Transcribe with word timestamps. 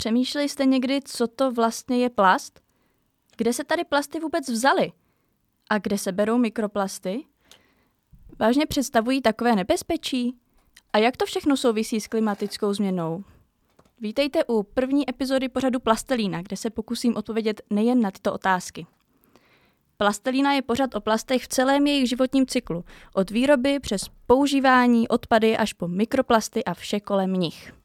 Přemýšleli 0.00 0.48
jste 0.48 0.66
někdy, 0.66 1.00
co 1.04 1.26
to 1.26 1.52
vlastně 1.52 1.98
je 1.98 2.10
plast? 2.10 2.60
Kde 3.36 3.52
se 3.52 3.64
tady 3.64 3.84
plasty 3.84 4.20
vůbec 4.20 4.48
vzaly? 4.48 4.92
A 5.70 5.78
kde 5.78 5.98
se 5.98 6.12
berou 6.12 6.38
mikroplasty? 6.38 7.24
Vážně 8.38 8.66
představují 8.66 9.22
takové 9.22 9.56
nebezpečí? 9.56 10.36
A 10.92 10.98
jak 10.98 11.16
to 11.16 11.26
všechno 11.26 11.56
souvisí 11.56 12.00
s 12.00 12.06
klimatickou 12.06 12.74
změnou? 12.74 13.24
Vítejte 14.00 14.44
u 14.44 14.62
první 14.62 15.10
epizody 15.10 15.48
pořadu 15.48 15.80
Plastelína, 15.80 16.42
kde 16.42 16.56
se 16.56 16.70
pokusím 16.70 17.16
odpovědět 17.16 17.62
nejen 17.70 18.00
na 18.00 18.10
tyto 18.10 18.32
otázky. 18.32 18.86
Plastelína 19.96 20.52
je 20.52 20.62
pořad 20.62 20.94
o 20.94 21.00
plastech 21.00 21.44
v 21.44 21.48
celém 21.48 21.86
jejich 21.86 22.08
životním 22.08 22.46
cyklu, 22.46 22.84
od 23.14 23.30
výroby 23.30 23.80
přes 23.80 24.02
používání, 24.26 25.08
odpady 25.08 25.56
až 25.56 25.72
po 25.72 25.88
mikroplasty 25.88 26.64
a 26.64 26.74
vše 26.74 27.00
kolem 27.00 27.32
nich. 27.32 27.79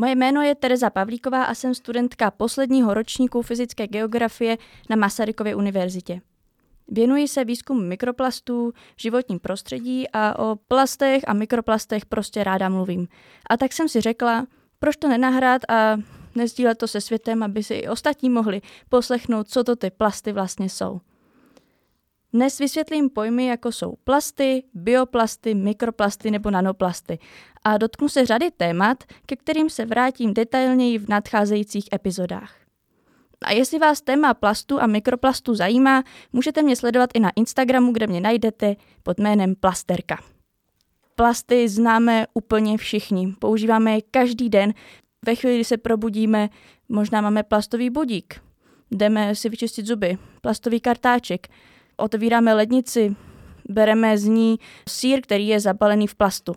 Moje 0.00 0.14
jméno 0.14 0.42
je 0.42 0.54
Tereza 0.54 0.90
Pavlíková 0.90 1.44
a 1.44 1.54
jsem 1.54 1.74
studentka 1.74 2.30
posledního 2.30 2.94
ročníku 2.94 3.42
fyzické 3.42 3.86
geografie 3.86 4.58
na 4.90 4.96
Masarykově 4.96 5.54
univerzitě. 5.54 6.20
Věnuji 6.88 7.28
se 7.28 7.44
výzkumu 7.44 7.80
mikroplastů 7.80 8.72
v 8.96 9.02
životním 9.02 9.38
prostředí 9.38 10.08
a 10.12 10.38
o 10.38 10.56
plastech 10.56 11.22
a 11.26 11.32
mikroplastech 11.32 12.06
prostě 12.06 12.44
ráda 12.44 12.68
mluvím. 12.68 13.08
A 13.50 13.56
tak 13.56 13.72
jsem 13.72 13.88
si 13.88 14.00
řekla, 14.00 14.46
proč 14.78 14.96
to 14.96 15.08
nenahrát 15.08 15.62
a 15.68 15.96
nezdílet 16.34 16.78
to 16.78 16.88
se 16.88 17.00
světem, 17.00 17.42
aby 17.42 17.62
si 17.62 17.74
i 17.74 17.88
ostatní 17.88 18.30
mohli 18.30 18.62
poslechnout, 18.88 19.48
co 19.48 19.64
to 19.64 19.76
ty 19.76 19.90
plasty 19.90 20.32
vlastně 20.32 20.68
jsou. 20.68 21.00
Dnes 22.32 22.58
vysvětlím 22.58 23.10
pojmy, 23.10 23.46
jako 23.46 23.72
jsou 23.72 23.94
plasty, 24.04 24.64
bioplasty, 24.74 25.54
mikroplasty 25.54 26.30
nebo 26.30 26.50
nanoplasty 26.50 27.18
a 27.64 27.78
dotknu 27.78 28.08
se 28.08 28.26
řady 28.26 28.50
témat, 28.50 29.04
ke 29.26 29.36
kterým 29.36 29.70
se 29.70 29.84
vrátím 29.84 30.34
detailněji 30.34 30.98
v 30.98 31.08
nadcházejících 31.08 31.88
epizodách. 31.92 32.56
A 33.44 33.52
jestli 33.52 33.78
vás 33.78 34.00
téma 34.00 34.34
plastu 34.34 34.80
a 34.80 34.86
mikroplastu 34.86 35.54
zajímá, 35.54 36.02
můžete 36.32 36.62
mě 36.62 36.76
sledovat 36.76 37.10
i 37.14 37.20
na 37.20 37.30
Instagramu, 37.36 37.92
kde 37.92 38.06
mě 38.06 38.20
najdete 38.20 38.76
pod 39.02 39.18
jménem 39.18 39.54
Plasterka. 39.54 40.18
Plasty 41.14 41.68
známe 41.68 42.26
úplně 42.34 42.78
všichni, 42.78 43.34
používáme 43.38 43.94
je 43.94 44.02
každý 44.10 44.48
den. 44.48 44.74
Ve 45.26 45.34
chvíli, 45.34 45.54
kdy 45.54 45.64
se 45.64 45.76
probudíme, 45.76 46.48
možná 46.88 47.20
máme 47.20 47.42
plastový 47.42 47.90
budík, 47.90 48.40
jdeme 48.90 49.34
si 49.34 49.48
vyčistit 49.48 49.86
zuby, 49.86 50.18
plastový 50.40 50.80
kartáček, 50.80 51.48
otevíráme 51.98 52.54
lednici, 52.54 53.16
bereme 53.68 54.18
z 54.18 54.24
ní 54.24 54.58
sír, 54.88 55.20
který 55.20 55.48
je 55.48 55.60
zabalený 55.60 56.06
v 56.06 56.14
plastu. 56.14 56.52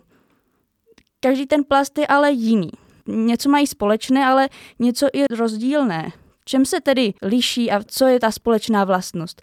Každý 1.20 1.46
ten 1.46 1.64
plast 1.64 1.98
je 1.98 2.06
ale 2.06 2.32
jiný. 2.32 2.70
Něco 3.06 3.48
mají 3.48 3.66
společné, 3.66 4.26
ale 4.26 4.48
něco 4.78 5.06
i 5.12 5.24
rozdílné. 5.36 6.12
Čem 6.44 6.64
se 6.64 6.80
tedy 6.80 7.14
liší 7.22 7.70
a 7.70 7.80
co 7.86 8.06
je 8.06 8.20
ta 8.20 8.30
společná 8.30 8.84
vlastnost? 8.84 9.42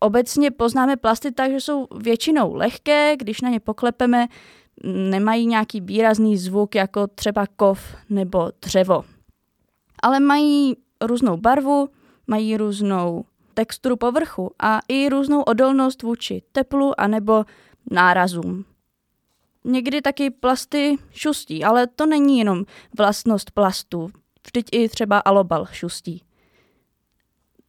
Obecně 0.00 0.50
poznáme 0.50 0.96
plasty 0.96 1.32
tak, 1.32 1.50
že 1.50 1.60
jsou 1.60 1.86
většinou 1.96 2.54
lehké, 2.54 3.16
když 3.16 3.40
na 3.40 3.48
ně 3.48 3.60
poklepeme, 3.60 4.26
nemají 4.84 5.46
nějaký 5.46 5.80
výrazný 5.80 6.36
zvuk 6.36 6.74
jako 6.74 7.06
třeba 7.06 7.46
kov 7.56 7.80
nebo 8.10 8.50
dřevo. 8.62 9.04
Ale 10.02 10.20
mají 10.20 10.76
různou 11.00 11.36
barvu, 11.36 11.88
mají 12.26 12.56
různou 12.56 13.24
texturu 13.58 13.96
povrchu 13.96 14.50
a 14.58 14.80
i 14.88 15.08
různou 15.08 15.42
odolnost 15.42 16.02
vůči 16.02 16.42
teplu 16.52 17.00
anebo 17.00 17.44
nárazům. 17.90 18.64
Někdy 19.64 20.02
taky 20.02 20.30
plasty 20.30 20.96
šustí, 21.10 21.64
ale 21.64 21.86
to 21.86 22.06
není 22.06 22.38
jenom 22.38 22.64
vlastnost 22.98 23.50
plastu. 23.50 24.10
Vždyť 24.46 24.68
i 24.72 24.88
třeba 24.88 25.18
alobal 25.18 25.66
šustí. 25.66 26.22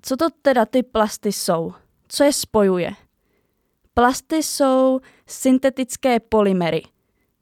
Co 0.02 0.17
to 0.17 0.28
teda 0.42 0.66
ty 0.66 0.84
plasty 0.84 1.32
jsou? 1.32 1.73
Co 2.08 2.23
je 2.23 2.34
spojuje? 2.34 2.92
Plasty 3.94 4.44
jsou 4.44 5.00
syntetické 5.27 6.20
polymery. 6.20 6.83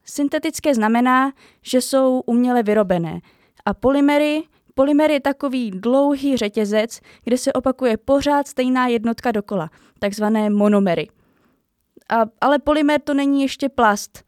Syntetické 0.03 0.75
znamená, 0.75 1.31
že 1.61 1.81
jsou 1.81 2.19
uměle 2.25 2.63
vyrobené 2.63 3.19
a 3.65 3.73
polymery 3.73 4.43
Polymer 4.77 5.11
je 5.11 5.19
takový 5.19 5.71
dlouhý 5.71 6.37
řetězec, 6.37 6.99
kde 7.23 7.37
se 7.37 7.53
opakuje 7.53 7.97
pořád 7.97 8.47
stejná 8.47 8.87
jednotka 8.87 9.31
dokola, 9.31 9.69
takzvané 9.99 10.49
monomery. 10.49 11.07
A, 12.09 12.25
ale 12.41 12.59
polymer 12.59 13.01
to 13.01 13.13
není 13.13 13.41
ještě 13.41 13.69
plast. 13.69 14.23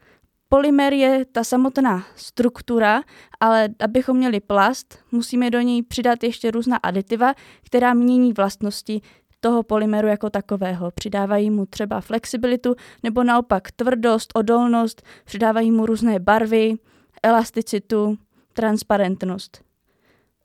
Polymer 0.50 0.94
je 0.94 1.26
ta 1.26 1.44
samotná 1.44 2.04
struktura, 2.16 3.02
ale 3.40 3.70
abychom 3.80 4.18
měli 4.18 4.40
plast, 4.40 5.00
musíme 5.12 5.50
do 5.50 5.62
ní 5.62 5.84
přidat 5.84 6.24
ještě 6.24 6.52
různá 6.52 6.78
aditiva, 6.78 7.34
která 7.66 7.94
mění 7.94 8.34
vlastnosti 8.34 9.02
toho 9.40 9.64
polymeru 9.64 10.08
jako 10.08 10.30
takového. 10.30 10.92
Přidávají 10.92 11.50
mu 11.50 11.66
třeba 11.66 12.02
flexibilitu 12.02 12.76
nebo 13.04 13.24
naopak 13.24 13.72
tvrdost, 13.72 14.32
odolnost, 14.36 15.02
přidávají 15.26 15.72
mu 15.72 15.86
různé 15.86 16.20
barvy, 16.20 16.76
elasticitu, 17.24 18.18
transparentnost. 18.54 19.69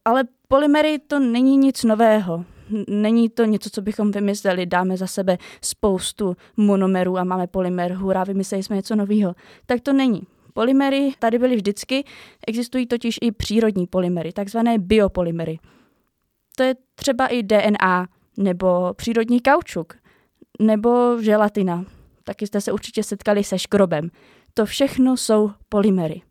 Ale 0.04 0.24
polymery 0.48 0.98
to 0.98 1.18
není 1.18 1.56
nic 1.56 1.84
nového. 1.84 2.44
Není 2.88 3.28
to 3.30 3.44
něco, 3.44 3.70
co 3.70 3.82
bychom 3.82 4.10
vymysleli, 4.10 4.66
dáme 4.66 4.96
za 4.96 5.06
sebe 5.06 5.38
spoustu 5.62 6.36
monomerů 6.56 7.18
a 7.18 7.24
máme 7.24 7.46
polymer, 7.46 7.92
hurá, 7.92 8.24
vymysleli 8.24 8.62
jsme 8.62 8.76
něco 8.76 8.96
nového. 8.96 9.34
Tak 9.66 9.80
to 9.80 9.92
není. 9.92 10.22
Polymery 10.54 11.12
tady 11.18 11.38
byly 11.38 11.56
vždycky, 11.56 12.04
existují 12.46 12.86
totiž 12.86 13.18
i 13.22 13.32
přírodní 13.32 13.86
polymery, 13.86 14.32
takzvané 14.32 14.78
biopolymery. 14.78 15.58
To 16.56 16.62
je 16.62 16.74
třeba 16.94 17.26
i 17.26 17.42
DNA, 17.42 18.08
nebo 18.36 18.94
přírodní 18.94 19.40
kaučuk, 19.40 19.94
nebo 20.60 21.22
želatina. 21.22 21.84
Taky 22.24 22.46
jste 22.46 22.60
se 22.60 22.72
určitě 22.72 23.02
setkali 23.02 23.44
se 23.44 23.58
škrobem. 23.58 24.10
To 24.54 24.66
všechno 24.66 25.16
jsou 25.16 25.50
polymery. 25.68 26.22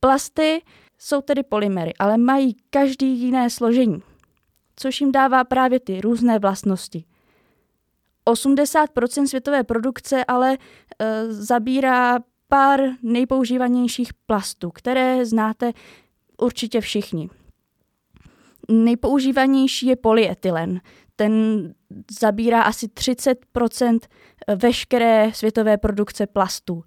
Plasty 0.00 0.62
jsou 1.04 1.20
tedy 1.20 1.42
polymery, 1.42 1.94
ale 1.98 2.16
mají 2.18 2.56
každý 2.70 3.18
jiné 3.18 3.50
složení, 3.50 4.02
což 4.76 5.00
jim 5.00 5.12
dává 5.12 5.44
právě 5.44 5.80
ty 5.80 6.00
různé 6.00 6.38
vlastnosti. 6.38 7.04
80% 8.26 9.26
světové 9.26 9.64
produkce 9.64 10.24
ale 10.24 10.58
e, 10.98 11.32
zabírá 11.32 12.18
pár 12.48 12.80
nejpoužívanějších 13.02 14.14
plastů, 14.14 14.70
které 14.70 15.26
znáte 15.26 15.72
určitě 16.38 16.80
všichni. 16.80 17.30
Nejpoužívanější 18.68 19.86
je 19.86 19.96
polyetylen. 19.96 20.80
Ten 21.16 21.32
zabírá 22.20 22.62
asi 22.62 22.86
30% 22.86 23.98
veškeré 24.56 25.30
světové 25.34 25.78
produkce 25.78 26.26
plastů. 26.26 26.84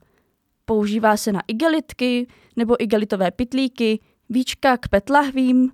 Používá 0.65 1.17
se 1.17 1.31
na 1.31 1.41
igelitky 1.47 2.27
nebo 2.55 2.83
igelitové 2.83 3.31
pitlíky, 3.31 3.99
víčka 4.29 4.77
k 4.77 4.87
petlahvím, 4.87 5.71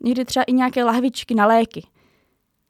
někdy 0.00 0.24
třeba 0.24 0.42
i 0.42 0.52
nějaké 0.52 0.84
lahvičky 0.84 1.34
na 1.34 1.46
léky. 1.46 1.86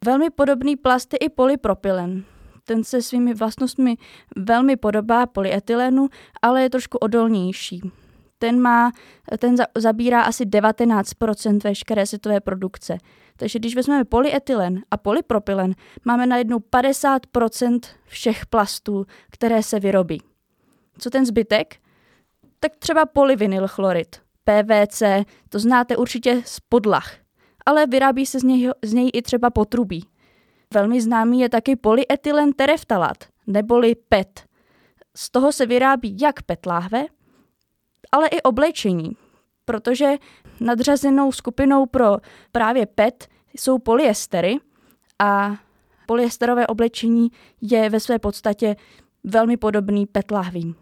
Velmi 0.05 0.31
podobný 0.31 0.77
plast 0.77 1.13
je 1.13 1.19
i 1.19 1.29
polypropylen. 1.29 2.25
Ten 2.65 2.85
se 2.85 3.03
svými 3.03 3.35
vlastnostmi 3.35 3.97
velmi 4.37 4.77
podobá 4.77 5.27
polyetylenu, 5.27 6.09
ale 6.43 6.63
je 6.63 6.71
trošku 6.71 6.99
odolnější. 6.99 7.81
Ten, 8.39 8.61
má, 8.61 8.93
ten 9.39 9.57
za, 9.57 9.65
zabírá 9.79 10.23
asi 10.23 10.45
19% 10.45 11.59
veškeré 11.65 12.07
světové 12.07 12.41
produkce. 12.41 12.99
Takže 13.37 13.59
když 13.59 13.77
vezmeme 13.77 14.05
polyetylen 14.05 14.83
a 14.91 14.97
polypropylen, 14.97 15.75
máme 16.05 16.27
najednou 16.27 16.59
50% 16.59 17.81
všech 18.07 18.47
plastů, 18.47 19.07
které 19.31 19.63
se 19.63 19.81
vyrobí. 19.81 20.30
Co 21.01 21.11
ten 21.11 21.27
zbytek? 21.27 21.77
Tak 22.61 22.77
třeba 22.79 23.07
polyvinylchlorid, 23.07 24.17
PVC, 24.45 25.03
to 25.49 25.59
znáte 25.59 25.97
určitě 25.97 26.43
z 26.45 26.61
podlah, 26.61 27.13
ale 27.67 27.87
vyrábí 27.87 28.27
se 28.27 28.41
z 28.41 28.43
něj, 28.43 28.71
z 28.83 28.93
něj 28.93 29.11
i 29.15 29.23
třeba 29.23 29.51
potrubí. 29.51 30.09
Velmi 30.75 31.01
známý 31.01 31.41
je 31.41 31.49
taky 31.49 31.77
polyetylen 31.77 32.53
tereftalat, 32.53 33.17
neboli 33.47 33.95
PET. 33.95 34.45
Z 35.17 35.31
toho 35.31 35.53
se 35.53 35.67
vyrábí 35.67 36.17
jak 36.21 36.43
PET 36.43 36.67
láhve, 36.67 37.05
ale 38.13 38.29
i 38.29 38.43
oblečení, 38.43 39.17
protože 39.65 40.15
nadřazenou 40.61 41.33
skupinou 41.33 41.87
pro 41.87 42.17
právě 42.53 42.87
PET 42.87 43.29
jsou 43.57 43.79
polyestery 43.79 44.57
a 45.19 45.57
polyesterové 46.07 46.67
oblečení 46.67 47.31
je 47.61 47.91
ve 47.91 48.01
své 48.01 48.19
podstatě 48.19 48.77
velmi 49.25 49.57
podobný 49.57 50.07
PET 50.07 50.31
lahvím. 50.31 50.75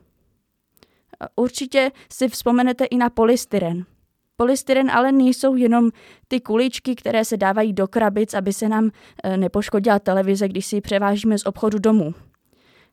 Určitě 1.37 1.91
si 2.13 2.29
vzpomenete 2.29 2.85
i 2.85 2.97
na 2.97 3.11
polystyren. 3.11 3.85
Polystyren 4.37 4.91
ale 4.91 5.13
nejsou 5.13 5.55
jenom 5.55 5.91
ty 6.29 6.41
kuličky, 6.41 6.95
které 6.95 7.25
se 7.25 7.37
dávají 7.37 7.73
do 7.73 7.89
krabic, 7.89 8.35
aby 8.35 8.53
se 8.53 8.69
nám 8.69 8.91
e, 9.25 9.37
nepoškodila 9.37 9.99
televize, 9.99 10.49
když 10.49 10.67
si 10.67 10.77
ji 10.77 10.81
převážíme 10.81 11.39
z 11.39 11.47
obchodu 11.47 11.79
domů. 11.79 12.15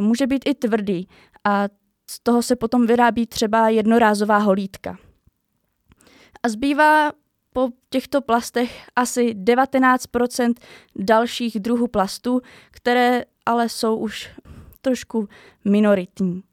Může 0.01 0.27
být 0.27 0.44
i 0.45 0.54
tvrdý 0.54 1.07
a 1.44 1.68
z 2.10 2.19
toho 2.19 2.42
se 2.42 2.56
potom 2.56 2.88
vyrábí 2.88 3.27
třeba 3.27 3.69
jednorázová 3.69 4.38
holítka. 4.38 4.98
A 6.44 6.50
zbývá 6.50 7.12
po 7.54 7.69
těchto 7.89 8.22
plastech 8.22 8.88
asi 8.95 9.33
19% 9.33 10.54
dalších 10.95 11.60
druhů 11.60 11.88
plastů, 11.88 12.42
které 12.72 13.24
ale 13.45 13.69
jsou 13.69 13.95
už 13.95 14.30
trošku 14.81 15.30
minoritní. 15.66 16.44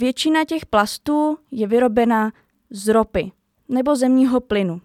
Většina 0.00 0.44
těch 0.44 0.66
plastů 0.66 1.38
je 1.50 1.66
vyrobena 1.66 2.32
z 2.70 2.88
ropy 2.88 3.32
nebo 3.68 3.96
zemního 3.96 4.40
plynu. 4.40 4.80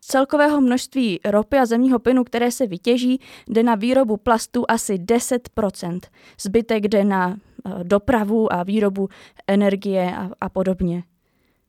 celkového 0.00 0.60
množství 0.60 1.20
ropy 1.24 1.56
a 1.58 1.66
zemního 1.66 1.98
plynu, 1.98 2.24
které 2.24 2.50
se 2.50 2.66
vytěží, 2.66 3.20
jde 3.48 3.62
na 3.62 3.74
výrobu 3.74 4.16
plastů 4.16 4.64
asi 4.68 4.94
10% 4.94 6.00
Zbytek 6.40 6.88
jde 6.88 7.04
na 7.04 7.36
eh, 7.36 7.84
dopravu 7.84 8.52
a 8.52 8.62
výrobu 8.62 9.08
energie 9.46 10.16
a, 10.16 10.30
a 10.40 10.48
podobně. 10.48 11.02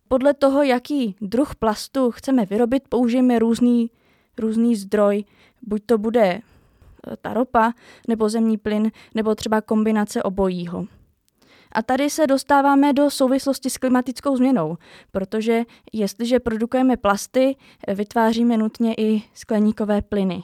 Podle 0.07 0.33
toho, 0.33 0.63
jaký 0.63 1.15
druh 1.21 1.56
plastu 1.56 2.12
chceme 2.12 2.45
vyrobit, 2.45 2.83
použijeme 2.89 3.39
různý, 3.39 3.91
různý 4.38 4.75
zdroj. 4.75 5.24
Buď 5.62 5.81
to 5.86 5.97
bude 5.97 6.21
eh, 6.24 6.41
ta 7.21 7.33
ropa, 7.33 7.74
nebo 8.07 8.30
zemní 8.30 8.57
plyn, 8.57 8.91
nebo 9.15 9.36
třeba 9.36 9.62
kombinace 9.62 10.24
obojího. 10.24 10.88
A 11.71 11.81
tady 11.81 12.10
se 12.10 12.27
dostáváme 12.27 12.94
do 12.94 13.10
souvislosti 13.10 13.69
s 13.69 13.77
klimatickou 13.77 14.38
změnou, 14.38 14.77
protože 15.12 15.63
jestliže 15.94 16.39
produkujeme 16.39 16.98
plasty, 16.98 17.56
vytváříme 17.88 18.57
nutně 18.57 18.94
i 18.98 19.24
skleníkové 19.33 20.01
plyny. 20.01 20.44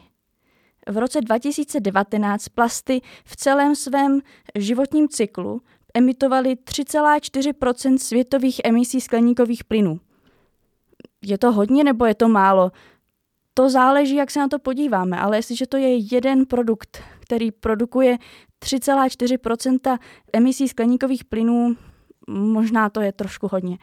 V 0.90 0.98
roce 0.98 1.22
2019 1.22 2.50
plasty 2.50 3.02
v 3.26 3.36
celém 3.36 3.76
svém 3.76 4.22
životním 4.56 5.10
cyklu 5.10 5.62
emitovaly 5.94 6.56
3,4% 6.56 7.98
světových 7.98 8.62
emisí 8.64 9.02
skleníkových 9.02 9.64
plynů. 9.64 10.00
Je 11.22 11.38
to 11.38 11.52
hodně 11.52 11.84
nebo 11.84 12.06
je 12.06 12.16
to 12.16 12.28
málo? 12.28 12.72
To 13.54 13.70
záleží, 13.70 14.16
jak 14.16 14.32
se 14.32 14.40
na 14.40 14.48
to 14.48 14.60
podíváme, 14.60 15.20
ale 15.20 15.38
jestliže 15.38 15.68
to 15.68 15.78
je 15.78 15.98
jeden 15.98 16.46
produkt, 16.46 17.04
který 17.20 17.52
produkuje 17.52 18.18
3,4% 18.66 19.98
emisí 20.34 20.68
skleníkových 20.68 21.26
plynů, 21.26 21.76
možná 22.28 22.90
to 22.90 23.02
je 23.02 23.12
trošku 23.12 23.48
hodně. 23.52 23.78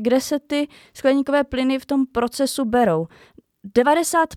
Kde 0.00 0.20
se 0.20 0.38
ty 0.38 0.68
skleníkové 0.94 1.44
plyny 1.44 1.78
v 1.78 1.86
tom 1.86 2.06
procesu 2.06 2.64
berou? 2.64 3.06
90 3.74 4.28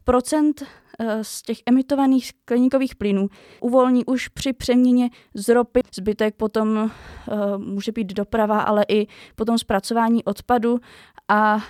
eh, 0.99 1.23
z 1.23 1.41
těch 1.41 1.57
emitovaných 1.65 2.27
skleníkových 2.27 2.95
plynů 2.95 3.27
uvolní 3.59 4.05
už 4.05 4.27
při 4.27 4.53
přeměně 4.53 5.09
z 5.33 5.49
ropy. 5.49 5.81
Zbytek 5.95 6.35
potom 6.35 6.77
uh, 6.77 7.57
může 7.57 7.91
být 7.91 8.13
doprava, 8.13 8.61
ale 8.61 8.85
i 8.87 9.07
potom 9.35 9.57
zpracování 9.57 10.23
odpadu. 10.23 10.79
A 11.27 11.55
uh, 11.55 11.61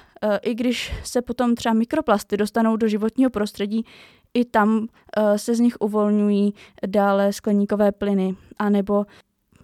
i 0.42 0.56
když 0.56 0.94
se 1.04 1.22
potom 1.22 1.56
třeba 1.56 1.74
mikroplasty 1.74 2.38
dostanou 2.38 2.76
do 2.78 2.88
životního 2.88 3.30
prostředí, 3.30 3.86
i 4.34 4.46
tam 4.46 4.78
uh, 4.80 4.88
se 5.36 5.56
z 5.56 5.60
nich 5.60 5.76
uvolňují 5.80 6.54
dále 6.88 7.34
skleníkové 7.34 7.92
plyny, 7.92 8.36
anebo 8.58 9.06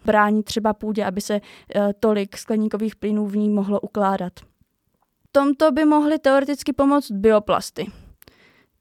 brání 0.05 0.43
třeba 0.43 0.73
půdě, 0.73 1.05
aby 1.05 1.21
se 1.21 1.33
uh, 1.33 1.81
tolik 1.99 2.37
skleníkových 2.37 2.95
plynů 2.95 3.27
v 3.27 3.37
ní 3.37 3.49
mohlo 3.49 3.79
ukládat. 3.79 4.33
Tomto 5.31 5.71
by 5.71 5.85
mohly 5.85 6.19
teoreticky 6.19 6.73
pomoct 6.73 7.11
bioplasty, 7.11 7.91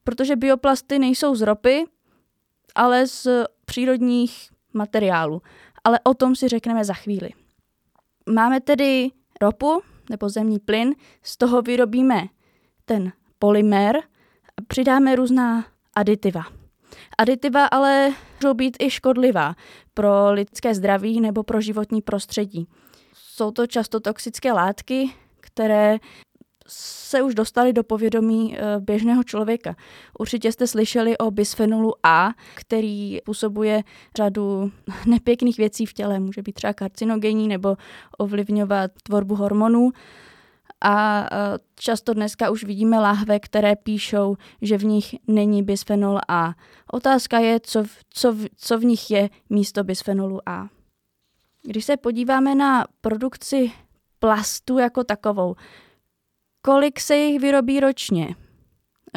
protože 0.03 0.35
bioplasty 0.35 0.99
nejsou 0.99 1.35
z 1.35 1.41
ropy, 1.41 1.85
ale 2.75 3.07
z 3.07 3.27
přírodních 3.65 4.49
materiálů. 4.73 5.41
Ale 5.83 5.99
o 6.03 6.13
tom 6.13 6.35
si 6.35 6.47
řekneme 6.47 6.85
za 6.85 6.93
chvíli. 6.93 7.29
Máme 8.29 8.61
tedy 8.61 9.11
ropu 9.41 9.81
nebo 10.09 10.29
zemní 10.29 10.59
plyn, 10.59 10.95
z 11.23 11.37
toho 11.37 11.61
vyrobíme 11.61 12.23
ten 12.85 13.11
polymer 13.39 13.97
a 14.57 14.61
přidáme 14.67 15.15
různá 15.15 15.65
aditiva. 15.95 16.43
Aditiva 17.17 17.65
ale 17.65 18.13
můžou 18.35 18.53
být 18.53 18.77
i 18.79 18.89
škodlivá 18.89 19.55
pro 19.93 20.31
lidské 20.31 20.75
zdraví 20.75 21.21
nebo 21.21 21.43
pro 21.43 21.61
životní 21.61 22.01
prostředí. 22.01 22.67
Jsou 23.13 23.51
to 23.51 23.67
často 23.67 23.99
toxické 23.99 24.51
látky, 24.51 25.09
které 25.39 25.97
se 26.67 27.21
už 27.21 27.35
dostaly 27.35 27.73
do 27.73 27.83
povědomí 27.83 28.57
eh, 28.57 28.79
běžného 28.79 29.23
člověka. 29.23 29.75
Určitě 30.19 30.51
jste 30.51 30.67
slyšeli 30.67 31.17
o 31.17 31.31
bisfenolu 31.31 31.93
A, 32.03 32.29
který 32.55 33.19
působuje 33.25 33.83
řadu 34.17 34.71
nepěkných 35.05 35.57
věcí 35.57 35.85
v 35.85 35.93
těle. 35.93 36.19
Může 36.19 36.41
být 36.41 36.53
třeba 36.53 36.73
karcinogenní 36.73 37.47
nebo 37.47 37.77
ovlivňovat 38.17 38.91
tvorbu 39.03 39.35
hormonů. 39.35 39.91
A 40.87 41.27
často 41.75 42.13
dneska 42.13 42.49
už 42.49 42.63
vidíme 42.63 42.99
lahve, 42.99 43.39
které 43.39 43.75
píšou, 43.75 44.35
že 44.61 44.77
v 44.77 44.83
nich 44.83 45.15
není 45.27 45.63
bisfenol 45.63 46.19
A. 46.27 46.53
Otázka 46.91 47.39
je, 47.39 47.59
co, 47.59 47.83
co, 48.09 48.35
co 48.57 48.79
v 48.79 48.85
nich 48.85 49.11
je 49.11 49.29
místo 49.49 49.83
bisfenolu 49.83 50.49
A. 50.49 50.67
Když 51.63 51.85
se 51.85 51.97
podíváme 51.97 52.55
na 52.55 52.85
produkci 53.01 53.71
plastu 54.19 54.77
jako 54.77 55.03
takovou, 55.03 55.55
kolik 56.61 56.99
se 56.99 57.15
jich 57.15 57.41
vyrobí 57.41 57.79
ročně? 57.79 58.35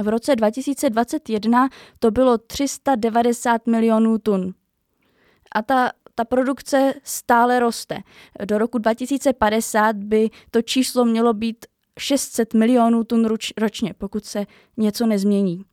V 0.02 0.08
roce 0.08 0.36
2021 0.36 1.68
to 1.98 2.10
bylo 2.10 2.38
390 2.38 3.66
milionů 3.66 4.18
tun. 4.18 4.54
A 5.52 5.62
ta 5.62 5.90
ta 6.18 6.24
produkce 6.24 6.94
stále 7.02 7.60
roste. 7.60 7.98
Do 8.44 8.58
roku 8.58 8.78
2050 8.78 9.96
by 9.96 10.30
to 10.50 10.62
číslo 10.62 11.04
mělo 11.04 11.34
být 11.34 11.66
600 11.98 12.54
milionů 12.54 13.04
tun 13.04 13.26
ročně, 13.58 13.94
pokud 13.98 14.24
se 14.24 14.46
něco 14.76 15.06
nezmění. 15.06 15.64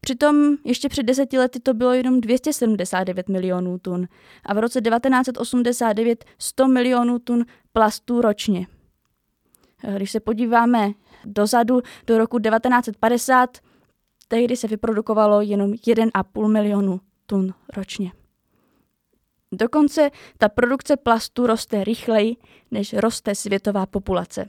Přitom 0.00 0.56
ještě 0.64 0.88
před 0.88 1.02
deseti 1.02 1.38
lety 1.38 1.60
to 1.60 1.74
bylo 1.74 1.92
jenom 1.92 2.20
279 2.20 3.28
milionů 3.28 3.78
tun 3.78 4.08
a 4.44 4.54
v 4.54 4.58
roce 4.58 4.80
1989 4.80 6.24
100 6.38 6.68
milionů 6.68 7.18
tun 7.18 7.44
plastů 7.72 8.20
ročně. 8.20 8.66
Když 9.96 10.10
se 10.10 10.20
podíváme 10.20 10.90
dozadu 11.24 11.80
do 12.06 12.18
roku 12.18 12.38
1950, 12.38 13.58
tehdy 14.28 14.56
se 14.56 14.68
vyprodukovalo 14.68 15.40
jenom 15.40 15.72
1,5 15.72 16.52
milionu 16.52 17.00
tun 17.26 17.54
ročně. 17.76 18.12
Dokonce 19.52 20.10
ta 20.38 20.48
produkce 20.48 20.96
plastu 20.96 21.46
roste 21.46 21.84
rychleji, 21.84 22.36
než 22.70 22.92
roste 22.92 23.34
světová 23.34 23.86
populace. 23.86 24.48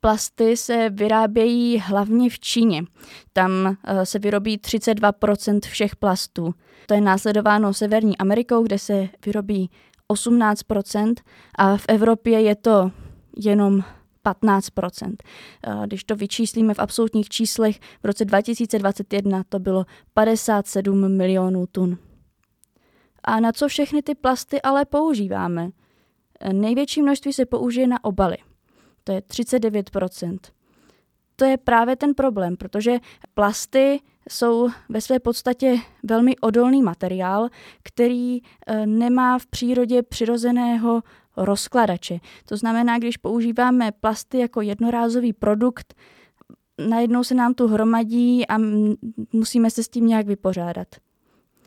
Plasty 0.00 0.56
se 0.56 0.90
vyrábějí 0.90 1.78
hlavně 1.78 2.30
v 2.30 2.38
Číně. 2.38 2.84
Tam 3.32 3.76
eh, 3.84 4.06
se 4.06 4.18
vyrobí 4.18 4.58
32% 4.58 5.60
všech 5.60 5.96
plastů. 5.96 6.54
To 6.86 6.94
je 6.94 7.00
následováno 7.00 7.74
Severní 7.74 8.18
Amerikou, 8.18 8.62
kde 8.62 8.78
se 8.78 9.08
vyrobí 9.26 9.70
18% 10.12 11.14
a 11.58 11.76
v 11.76 11.84
Evropě 11.88 12.40
je 12.40 12.56
to 12.56 12.90
jenom 13.36 13.84
15%. 14.24 15.14
Eh, 15.66 15.86
když 15.86 16.04
to 16.04 16.16
vyčíslíme 16.16 16.74
v 16.74 16.78
absolutních 16.78 17.28
číslech, 17.28 17.80
v 18.02 18.06
roce 18.06 18.24
2021 18.24 19.42
to 19.48 19.58
bylo 19.58 19.86
57 20.14 21.16
milionů 21.16 21.66
tun. 21.72 21.98
A 23.24 23.40
na 23.40 23.52
co 23.52 23.68
všechny 23.68 24.02
ty 24.02 24.14
plasty 24.14 24.62
ale 24.62 24.84
používáme? 24.84 25.70
Největší 26.52 27.02
množství 27.02 27.32
se 27.32 27.46
použije 27.46 27.86
na 27.86 28.04
obaly. 28.04 28.36
To 29.04 29.12
je 29.12 29.20
39% 29.20 30.38
To 31.36 31.44
je 31.44 31.56
právě 31.56 31.96
ten 31.96 32.14
problém, 32.14 32.56
protože 32.56 32.98
plasty 33.34 34.00
jsou 34.28 34.68
ve 34.88 35.00
své 35.00 35.20
podstatě 35.20 35.76
velmi 36.02 36.36
odolný 36.36 36.82
materiál, 36.82 37.48
který 37.82 38.38
e, 38.38 38.86
nemá 38.86 39.38
v 39.38 39.46
přírodě 39.46 40.02
přirozeného 40.02 41.02
rozkladače. 41.36 42.18
To 42.44 42.56
znamená, 42.56 42.98
když 42.98 43.16
používáme 43.16 43.92
plasty 43.92 44.38
jako 44.38 44.60
jednorázový 44.60 45.32
produkt, 45.32 45.94
najednou 46.88 47.24
se 47.24 47.34
nám 47.34 47.54
tu 47.54 47.68
hromadí 47.68 48.46
a 48.46 48.58
musíme 49.32 49.70
se 49.70 49.82
s 49.82 49.88
tím 49.88 50.06
nějak 50.06 50.26
vypořádat. 50.26 50.88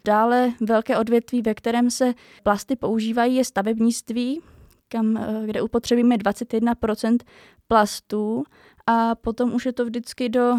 Dále 0.07 0.53
velké 0.61 0.97
odvětví, 0.97 1.41
ve 1.41 1.53
kterém 1.53 1.91
se 1.91 2.13
plasty 2.43 2.75
používají, 2.75 3.35
je 3.35 3.45
stavebnictví, 3.45 4.41
kam, 4.87 5.17
eh, 5.17 5.45
kde 5.45 5.61
upotřebíme 5.61 6.17
21% 6.17 7.23
plastů 7.67 8.43
a 8.87 9.15
potom 9.15 9.53
už 9.53 9.65
je 9.65 9.73
to 9.73 9.85
vždycky 9.85 10.29
do 10.29 10.55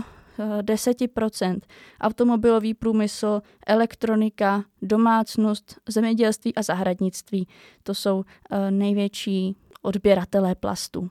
10 0.63 1.03
eh, 1.03 1.57
Automobilový 2.01 2.75
průmysl, 2.75 3.43
elektronika, 3.67 4.65
domácnost, 4.83 5.81
zemědělství 5.89 6.55
a 6.55 6.63
zahradnictví. 6.63 7.49
To 7.83 7.95
jsou 7.95 8.25
eh, 8.51 8.71
největší 8.71 9.57
odběratelé 9.83 10.55
plastů. 10.55 11.11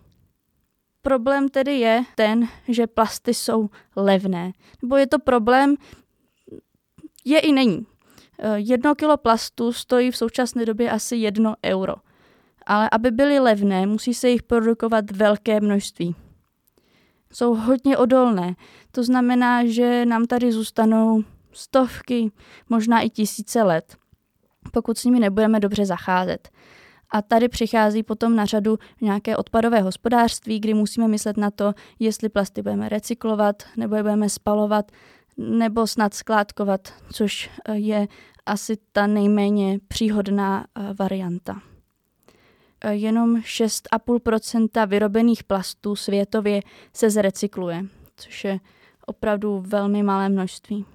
Problém 1.01 1.49
tedy 1.49 1.79
je 1.79 2.03
ten, 2.15 2.47
že 2.67 2.87
plasty 2.87 3.33
jsou 3.33 3.69
levné. 3.95 4.51
Nebo 4.81 4.97
je 4.97 5.07
to 5.07 5.19
problém, 5.19 5.75
je 7.25 7.39
i 7.39 7.51
není. 7.51 7.85
Eh, 8.39 8.59
jedno 8.59 8.95
kilo 8.95 9.17
plastu 9.17 9.73
stojí 9.73 10.11
v 10.11 10.17
současné 10.17 10.65
době 10.65 10.91
asi 10.91 11.15
jedno 11.15 11.55
euro. 11.65 11.95
Ale 12.65 12.89
aby 12.91 13.11
byly 13.11 13.39
levné, 13.39 13.85
musí 13.85 14.13
se 14.13 14.29
jich 14.29 14.43
produkovat 14.43 15.11
velké 15.11 15.61
množství. 15.61 16.15
jsou 17.33 17.55
hodně 17.55 17.97
odolné. 17.97 18.55
To 18.91 19.03
znamená, 19.03 19.65
že 19.65 20.05
nám 20.05 20.25
tady 20.25 20.51
zůstanou 20.51 21.23
stovky, 21.51 22.31
možná 22.69 23.01
i 23.01 23.09
tisíce 23.09 23.63
let, 23.63 23.97
pokud 24.71 24.97
s 24.97 25.03
nimi 25.03 25.19
nebudeme 25.19 25.59
dobře 25.59 25.85
zacházet. 25.85 26.49
A 27.11 27.21
tady 27.21 27.49
přichází 27.49 28.03
potom 28.03 28.35
na 28.35 28.45
řadu 28.45 28.77
nějaké 29.01 29.37
odpadové 29.37 29.81
hospodářství, 29.81 30.59
kdy 30.59 30.73
musíme 30.73 31.07
myslet 31.07 31.37
na 31.37 31.51
to, 31.51 31.73
jestli 31.99 32.29
plasty 32.29 32.61
budeme 32.61 32.89
recyklovat, 32.89 33.63
nebo 33.77 33.95
je 33.95 34.03
budeme 34.03 34.29
spalovat, 34.29 34.91
nebo 35.37 35.87
snad 35.87 36.13
skládkovat, 36.13 36.93
což 37.13 37.49
eh, 37.65 37.75
je 37.75 38.07
asi 38.45 38.77
ta 38.91 39.07
nejméně 39.07 39.79
příhodná 39.87 40.65
eh, 40.75 40.93
varianta. 40.99 41.61
Eh, 42.81 42.93
jenom 42.93 43.35
6,5% 43.35 44.87
vyrobených 44.87 45.43
plastů 45.43 45.95
světově 45.95 46.61
se 46.93 47.09
zrecykluje, 47.09 47.85
což 48.15 48.43
je 48.43 48.59
opravdu 49.05 49.63
velmi 49.67 50.03
malé 50.03 50.29
množství. 50.29 50.85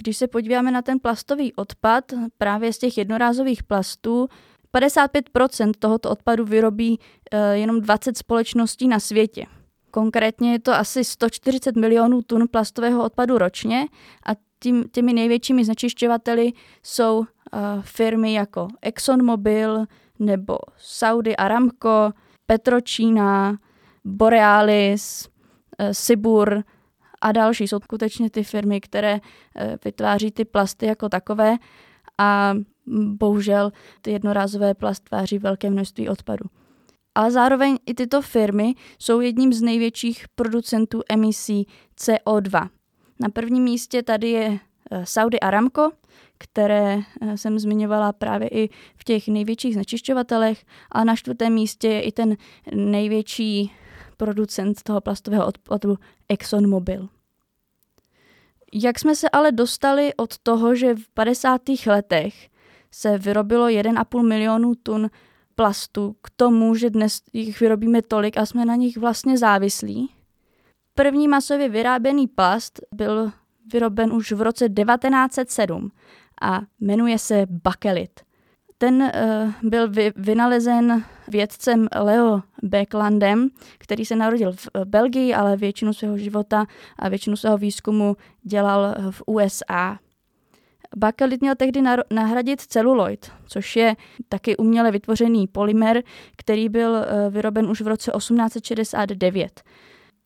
Když 0.00 0.16
se 0.16 0.28
podíváme 0.28 0.70
na 0.70 0.82
ten 0.82 0.98
plastový 0.98 1.54
odpad, 1.54 2.04
právě 2.38 2.72
z 2.72 2.78
těch 2.78 2.98
jednorázových 2.98 3.62
plastů, 3.62 4.28
55% 4.74 5.72
tohoto 5.78 6.10
odpadu 6.10 6.44
vyrobí 6.44 6.98
jenom 7.52 7.80
20 7.80 8.18
společností 8.18 8.88
na 8.88 9.00
světě. 9.00 9.46
Konkrétně 9.94 10.52
je 10.52 10.58
to 10.58 10.72
asi 10.72 11.04
140 11.04 11.76
milionů 11.76 12.22
tun 12.22 12.48
plastového 12.50 13.04
odpadu 13.04 13.38
ročně 13.38 13.86
a 14.26 14.30
tím, 14.60 14.84
těmi 14.92 15.12
největšími 15.12 15.64
znečišťovateli 15.64 16.52
jsou 16.82 17.18
uh, 17.18 17.26
firmy 17.82 18.32
jako 18.32 18.68
ExxonMobil 18.82 19.84
nebo 20.18 20.58
Saudi 20.76 21.36
Aramco, 21.36 22.12
Petročína, 22.46 23.58
Borealis, 24.04 25.28
uh, 25.28 25.88
Sibur 25.92 26.62
a 27.20 27.32
další. 27.32 27.68
Jsou 27.68 27.78
skutečně 27.80 28.30
ty 28.30 28.42
firmy, 28.44 28.80
které 28.80 29.14
uh, 29.14 29.20
vytváří 29.84 30.30
ty 30.30 30.44
plasty 30.44 30.86
jako 30.86 31.08
takové 31.08 31.56
a 32.18 32.54
bohužel 33.06 33.72
ty 34.02 34.10
jednorázové 34.10 34.74
plast 34.74 35.04
tváří 35.04 35.38
velké 35.38 35.70
množství 35.70 36.08
odpadu. 36.08 36.44
Ale 37.14 37.30
zároveň 37.30 37.78
i 37.86 37.94
tyto 37.94 38.22
firmy 38.22 38.74
jsou 38.98 39.20
jedním 39.20 39.52
z 39.52 39.62
největších 39.62 40.24
producentů 40.34 41.02
emisí 41.08 41.66
CO2. 42.00 42.68
Na 43.20 43.28
prvním 43.28 43.64
místě 43.64 44.02
tady 44.02 44.30
je 44.30 44.58
eh, 44.90 45.06
Saudi 45.06 45.40
Aramco, 45.40 45.92
které 46.38 46.98
eh, 47.20 47.36
jsem 47.36 47.58
zmiňovala 47.58 48.12
právě 48.12 48.48
i 48.48 48.68
v 48.96 49.04
těch 49.04 49.28
největších 49.28 49.74
znečišťovatelech, 49.74 50.64
a 50.92 51.04
na 51.04 51.16
čtvrtém 51.16 51.52
místě 51.52 51.88
je 51.88 52.02
i 52.02 52.12
ten 52.12 52.36
největší 52.74 53.72
producent 54.16 54.82
toho 54.82 55.00
plastového 55.00 55.46
odpadu 55.46 55.98
ExxonMobil. 56.28 57.08
Jak 58.72 58.98
jsme 58.98 59.16
se 59.16 59.30
ale 59.30 59.52
dostali 59.52 60.14
od 60.16 60.38
toho, 60.38 60.74
že 60.74 60.94
v 60.94 61.08
50. 61.14 61.60
letech 61.86 62.48
se 62.90 63.18
vyrobilo 63.18 63.66
1,5 63.66 64.28
milionu 64.28 64.74
tun 64.74 65.10
plastu 65.54 66.16
k 66.22 66.30
tomu, 66.36 66.74
že 66.74 66.90
dnes 66.90 67.20
jich 67.32 67.60
vyrobíme 67.60 68.02
tolik 68.02 68.38
a 68.38 68.46
jsme 68.46 68.64
na 68.64 68.74
nich 68.74 68.96
vlastně 68.96 69.38
závislí. 69.38 70.10
První 70.94 71.28
masově 71.28 71.68
vyráběný 71.68 72.26
plast 72.26 72.80
byl 72.94 73.32
vyroben 73.72 74.12
už 74.12 74.32
v 74.32 74.42
roce 74.42 74.68
1907 74.68 75.92
a 76.42 76.60
jmenuje 76.80 77.18
se 77.18 77.46
bakelit. 77.50 78.20
Ten 78.78 79.02
uh, 79.02 79.52
byl 79.70 79.90
vy, 79.90 80.12
vynalezen 80.16 81.04
vědcem 81.28 81.88
Leo 81.96 82.42
Becklandem, 82.62 83.48
který 83.78 84.04
se 84.04 84.16
narodil 84.16 84.52
v 84.52 84.68
Belgii, 84.84 85.34
ale 85.34 85.56
většinu 85.56 85.92
svého 85.92 86.18
života 86.18 86.66
a 86.98 87.08
většinu 87.08 87.36
svého 87.36 87.58
výzkumu 87.58 88.16
dělal 88.42 88.94
v 89.10 89.22
USA. 89.26 89.98
Bakelit 90.96 91.40
měl 91.40 91.54
tehdy 91.54 91.82
nahradit 92.10 92.60
celuloid, 92.60 93.30
což 93.46 93.76
je 93.76 93.96
taky 94.28 94.56
uměle 94.56 94.90
vytvořený 94.90 95.46
polymer, 95.46 96.02
který 96.36 96.68
byl 96.68 96.96
eh, 96.96 97.30
vyroben 97.30 97.70
už 97.70 97.80
v 97.80 97.86
roce 97.86 98.12
1869. 98.16 99.62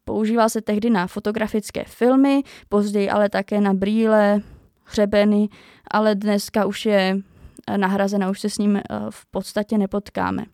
Používal 0.04 0.48
se 0.48 0.60
tehdy 0.60 0.90
na 0.90 1.06
fotografické 1.06 1.84
filmy, 1.84 2.42
později 2.68 3.10
ale 3.10 3.28
také 3.28 3.60
na 3.60 3.74
brýle, 3.74 4.40
hřebeny, 4.84 5.48
ale 5.90 6.14
dneska 6.14 6.66
už 6.66 6.86
je 6.86 7.16
eh, 7.66 7.78
nahrazena, 7.78 8.30
už 8.30 8.40
se 8.40 8.50
s 8.50 8.58
ním 8.58 8.76
eh, 8.76 8.82
v 9.10 9.26
podstatě 9.26 9.78
nepotkáme. 9.78 10.44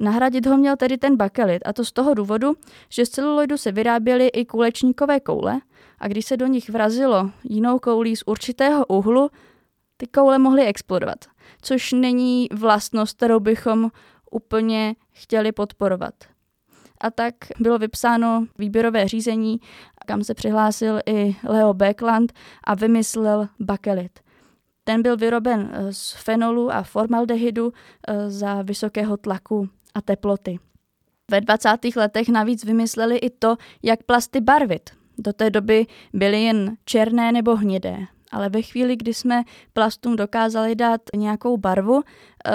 Nahradit 0.00 0.46
ho 0.46 0.56
měl 0.56 0.76
tedy 0.76 0.98
ten 0.98 1.16
bakelit 1.16 1.62
a 1.66 1.72
to 1.72 1.84
z 1.84 1.92
toho 1.92 2.14
důvodu, 2.14 2.54
že 2.88 3.06
z 3.06 3.08
celuloidu 3.08 3.56
se 3.56 3.72
vyráběly 3.72 4.28
i 4.28 4.44
kulečníkové 4.44 5.20
koule 5.20 5.60
a 5.98 6.08
když 6.08 6.26
se 6.26 6.36
do 6.36 6.46
nich 6.46 6.70
vrazilo 6.70 7.30
jinou 7.44 7.78
koulí 7.78 8.16
z 8.16 8.22
určitého 8.26 8.86
úhlu, 8.86 9.30
ty 9.96 10.06
koule 10.06 10.38
mohly 10.38 10.66
explodovat, 10.66 11.24
což 11.62 11.92
není 11.92 12.48
vlastnost, 12.52 13.16
kterou 13.16 13.40
bychom 13.40 13.90
úplně 14.30 14.94
chtěli 15.12 15.52
podporovat. 15.52 16.14
A 17.00 17.10
tak 17.10 17.34
bylo 17.58 17.78
vypsáno 17.78 18.46
výběrové 18.58 19.08
řízení, 19.08 19.60
kam 20.06 20.24
se 20.24 20.34
přihlásil 20.34 21.00
i 21.06 21.36
Leo 21.44 21.74
Beckland 21.74 22.32
a 22.64 22.74
vymyslel 22.74 23.48
bakelit. 23.60 24.20
Ten 24.84 25.02
byl 25.02 25.16
vyroben 25.16 25.72
z 25.90 26.12
fenolu 26.12 26.72
a 26.72 26.82
formaldehydu 26.82 27.72
eh, 28.08 28.30
za 28.30 28.62
vysokého 28.62 29.16
tlaku 29.16 29.68
a 29.94 30.00
teploty. 30.00 30.58
Ve 31.30 31.40
20. 31.40 31.70
letech 31.96 32.28
navíc 32.28 32.64
vymysleli 32.64 33.16
i 33.16 33.30
to, 33.30 33.56
jak 33.82 34.02
plasty 34.02 34.40
barvit. 34.40 34.90
Do 35.18 35.32
té 35.32 35.50
doby 35.50 35.86
byly 36.12 36.42
jen 36.42 36.76
černé 36.84 37.32
nebo 37.32 37.56
hnědé. 37.56 38.06
Ale 38.32 38.48
ve 38.48 38.62
chvíli, 38.62 38.96
kdy 38.96 39.14
jsme 39.14 39.42
plastům 39.72 40.16
dokázali 40.16 40.74
dát 40.74 41.00
nějakou 41.16 41.56
barvu, 41.56 42.02
eh, 42.46 42.52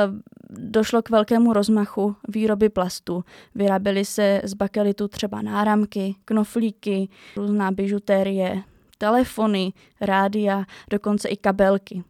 došlo 0.49 1.01
k 1.01 1.09
velkému 1.09 1.53
rozmachu 1.53 2.15
výroby 2.27 2.69
plastů. 2.69 3.23
Vyráběly 3.55 4.05
se 4.05 4.41
z 4.43 4.53
bakelitu 4.53 5.07
třeba 5.07 5.41
náramky, 5.41 6.15
knoflíky, 6.25 7.09
různá 7.35 7.71
bižutérie, 7.71 8.63
telefony, 8.97 9.73
rádia, 10.01 10.63
dokonce 10.89 11.29
i 11.29 11.37
kabelky. 11.37 12.03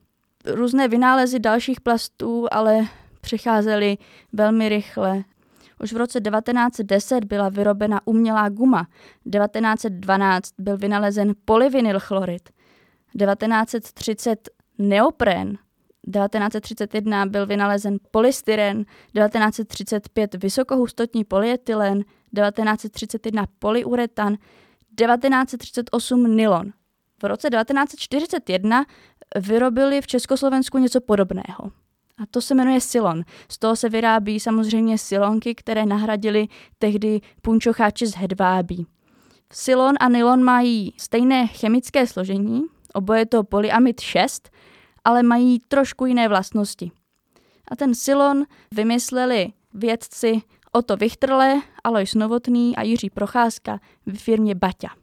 Různé 0.46 0.88
vynálezy 0.88 1.40
dalších 1.40 1.82
plastů 1.82 2.48
ale 2.52 2.88
přicházely 3.22 3.98
velmi 4.34 4.70
rychle. 4.70 5.24
Už 5.84 5.94
v 5.94 5.98
roce 5.98 6.22
1910 6.22 7.26
byla 7.26 7.50
vyrobena 7.50 8.02
umělá 8.06 8.50
guma, 8.50 8.88
1912 9.34 10.54
byl 10.58 10.78
vynalezen 10.78 11.34
polyvinylchlorid, 11.46 12.50
1930 13.20 14.50
neopren, 14.78 15.58
1931 16.14 17.26
byl 17.26 17.46
vynalezen 17.46 17.98
polystyren, 18.12 18.84
1935 18.84 20.36
vysokohustotní 20.44 21.24
polyetylen, 21.24 22.02
1931 22.02 23.46
polyuretan, 23.60 24.36
1938 24.96 26.36
nylon. 26.36 26.72
V 27.22 27.26
roce 27.26 27.50
1941 27.50 28.86
vyrobili 29.36 30.02
v 30.02 30.08
Československu 30.08 30.78
něco 30.78 31.02
podobného. 31.02 31.72
A 32.22 32.26
to 32.32 32.42
se 32.42 32.56
jmenuje 32.56 32.82
silon. 32.82 33.24
Z 33.50 33.58
toho 33.58 33.76
se 33.76 33.90
vyrábí 33.90 34.40
samozřejmě 34.40 34.98
silonky, 34.98 35.56
které 35.56 35.86
nahradily 35.86 36.48
tehdy 36.80 37.22
punčocháče 37.42 38.08
z 38.08 38.16
hedvábí. 38.16 38.88
Silon 39.54 39.96
a 40.00 40.10
nylon 40.10 40.44
mají 40.44 40.94
stejné 40.98 41.48
chemické 41.48 42.08
složení, 42.08 42.62
oboje 42.94 43.26
to 43.26 43.44
polyamid 43.44 44.00
6, 44.00 44.50
ale 45.06 45.24
mají 45.24 45.60
trošku 45.68 46.06
jiné 46.06 46.28
vlastnosti. 46.28 46.92
A 47.72 47.76
ten 47.76 47.96
silon 47.96 48.44
vymysleli 48.72 49.48
vědci 49.74 50.42
Otto 50.72 50.98
Vichterle, 50.98 51.62
Alois 51.84 52.16
Novotný 52.16 52.76
a 52.76 52.82
Jiří 52.82 53.10
Procházka 53.10 53.80
v 54.06 54.18
firmě 54.18 54.56
Baťa. 54.56 55.01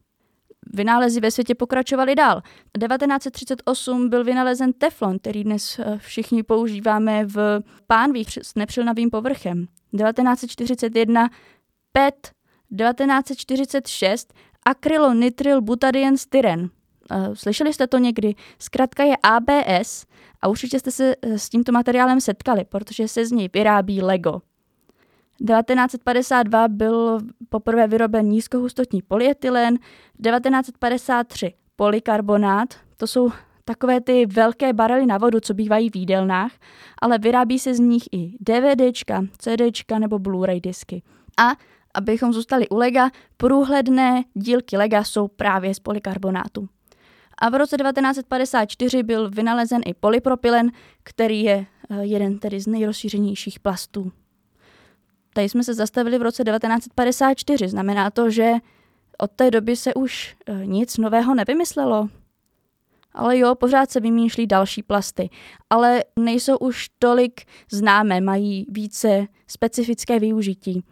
Vynálezy 0.75 1.21
ve 1.21 1.31
světě 1.31 1.55
pokračovaly 1.55 2.15
dál. 2.15 2.43
1938 2.79 4.09
byl 4.09 4.25
vynalezen 4.25 4.73
teflon, 4.73 5.19
který 5.19 5.45
dnes 5.45 5.79
eh, 5.79 5.99
všichni 5.99 6.43
používáme 6.43 7.25
v 7.25 7.61
pánvích 7.87 8.39
s 8.43 8.55
nepřilnavým 8.55 9.11
povrchem. 9.11 9.67
1941 9.97 11.29
PET, 11.93 12.31
1946 12.77 14.35
akrylonitryl 14.67 15.61
butadien 15.61 16.17
styren. 16.17 16.71
Eh, 17.11 17.37
slyšeli 17.37 17.73
jste 17.73 17.87
to 17.87 17.99
někdy? 17.99 18.35
Zkrátka 18.59 19.05
je 19.05 19.17
ABS 19.23 20.07
a 20.43 20.49
určitě 20.49 20.79
jste 20.79 20.91
se 20.91 21.15
eh, 21.23 21.39
s 21.39 21.49
tímto 21.49 21.73
materiálem 21.73 22.21
setkali, 22.21 22.65
protože 22.65 23.09
se 23.09 23.27
z 23.27 23.33
něj 23.33 23.49
vyrábí 23.53 24.03
Lego. 24.03 24.41
1952 25.47 26.69
byl 26.69 27.19
poprvé 27.49 27.87
vyroben 27.87 28.27
nízkohustotní 28.27 29.03
polyetylen, 29.03 29.77
1953 29.77 31.55
polykarbonát, 31.77 32.75
to 32.97 33.07
jsou 33.07 33.31
takové 33.65 34.01
ty 34.01 34.27
velké 34.27 34.73
barely 34.73 35.07
na 35.07 35.19
vodu, 35.19 35.41
co 35.41 35.55
bývají 35.55 35.91
v 35.91 35.97
jídelnách, 35.97 36.53
ale 37.03 37.19
vyrábí 37.19 37.59
se 37.59 37.75
z 37.75 37.81
nich 37.81 38.03
i 38.13 38.33
DVDčka, 38.41 39.25
CDčka 39.39 39.99
nebo 39.99 40.19
Blu-ray 40.19 40.61
disky. 40.61 41.03
A 41.39 41.53
abychom 41.95 42.33
zůstali 42.33 42.69
u 42.69 42.77
lega, 42.77 43.11
průhledné 43.37 44.25
dílky 44.35 44.77
lega 44.77 45.05
jsou 45.05 45.29
právě 45.29 45.75
z 45.75 45.79
polykarbonátu. 45.79 46.69
A 47.39 47.49
v 47.49 47.55
roce 47.55 47.77
1954 47.77 49.03
byl 49.03 49.31
vynalezen 49.31 49.81
i 49.87 49.95
polypropylen, 49.95 50.71
který 51.03 51.43
je 51.43 51.67
eh, 51.91 52.05
jeden 52.05 52.39
tedy 52.39 52.61
z 52.61 52.67
nejrozšířenějších 52.67 53.61
plastů. 53.61 54.13
Tady 55.33 55.49
jsme 55.49 55.65
se 55.65 55.75
zastavili 55.75 56.19
v 56.19 56.23
roce 56.23 56.45
1954. 56.45 57.69
Znamená 57.69 58.11
to, 58.11 58.31
že 58.31 58.53
od 59.19 59.31
té 59.31 59.51
doby 59.51 59.77
se 59.77 59.95
už 59.95 60.37
eh, 60.47 60.67
nic 60.67 60.99
nového 60.99 61.35
nevymyslelo. 61.35 62.09
Ale 63.13 63.39
jo, 63.39 63.55
pořád 63.55 63.91
se 63.91 64.01
vymýšlí 64.01 64.47
další 64.47 64.83
plasty, 64.83 65.31
ale 65.71 66.05
nejsou 66.19 66.57
už 66.57 66.89
tolik 66.99 67.41
známé, 67.71 68.21
mají 68.21 68.67
více 68.69 69.27
specifické 69.47 70.21
využití. 70.21 70.85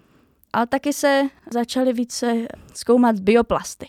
Ale 0.52 0.66
taky 0.66 0.92
se 0.92 1.22
začaly 1.52 1.92
více 1.92 2.48
zkoumat 2.74 3.20
bioplasty. 3.20 3.86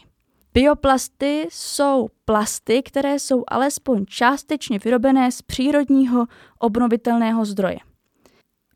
Bioplasty 0.53 1.47
jsou 1.51 2.07
plasty, 2.25 2.83
které 2.83 3.19
jsou 3.19 3.43
alespoň 3.47 4.05
částečně 4.05 4.79
vyrobené 4.79 5.31
z 5.31 5.41
přírodního 5.41 6.25
obnovitelného 6.59 7.45
zdroje. 7.45 7.77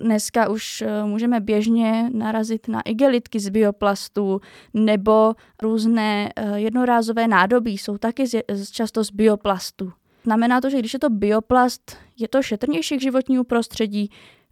Dneska 0.01 0.49
už 0.49 0.81
eh, 0.81 1.03
můžeme 1.03 1.39
běžně 1.39 2.09
narazit 2.13 2.67
na 2.67 2.81
igelitky 2.81 3.39
z 3.39 3.49
bioplastu 3.49 4.41
nebo 4.73 5.33
různé 5.61 6.31
eh, 6.35 6.59
jednorázové 6.59 7.27
nádobí 7.27 7.77
jsou 7.77 7.97
taky 7.97 8.23
často 8.71 9.03
z 9.03 9.11
bioplastu. 9.11 9.91
Znamená 10.23 10.61
to, 10.61 10.69
že 10.69 10.79
když 10.79 10.93
je 10.93 10.99
to 10.99 11.09
bioplast, 11.09 11.97
je 12.19 12.27
to 12.27 12.41
šetrnější 12.41 12.97
k 12.97 13.01
životnímu 13.01 13.43
prostředí, 13.43 14.09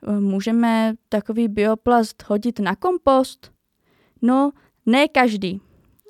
eh, 0.08 0.20
můžeme 0.20 0.94
takový 1.10 1.48
bioplast 1.48 2.24
hodit 2.28 2.60
na 2.60 2.76
kompost? 2.76 3.52
No, 4.22 4.52
ne 4.86 5.08
každý. 5.08 5.62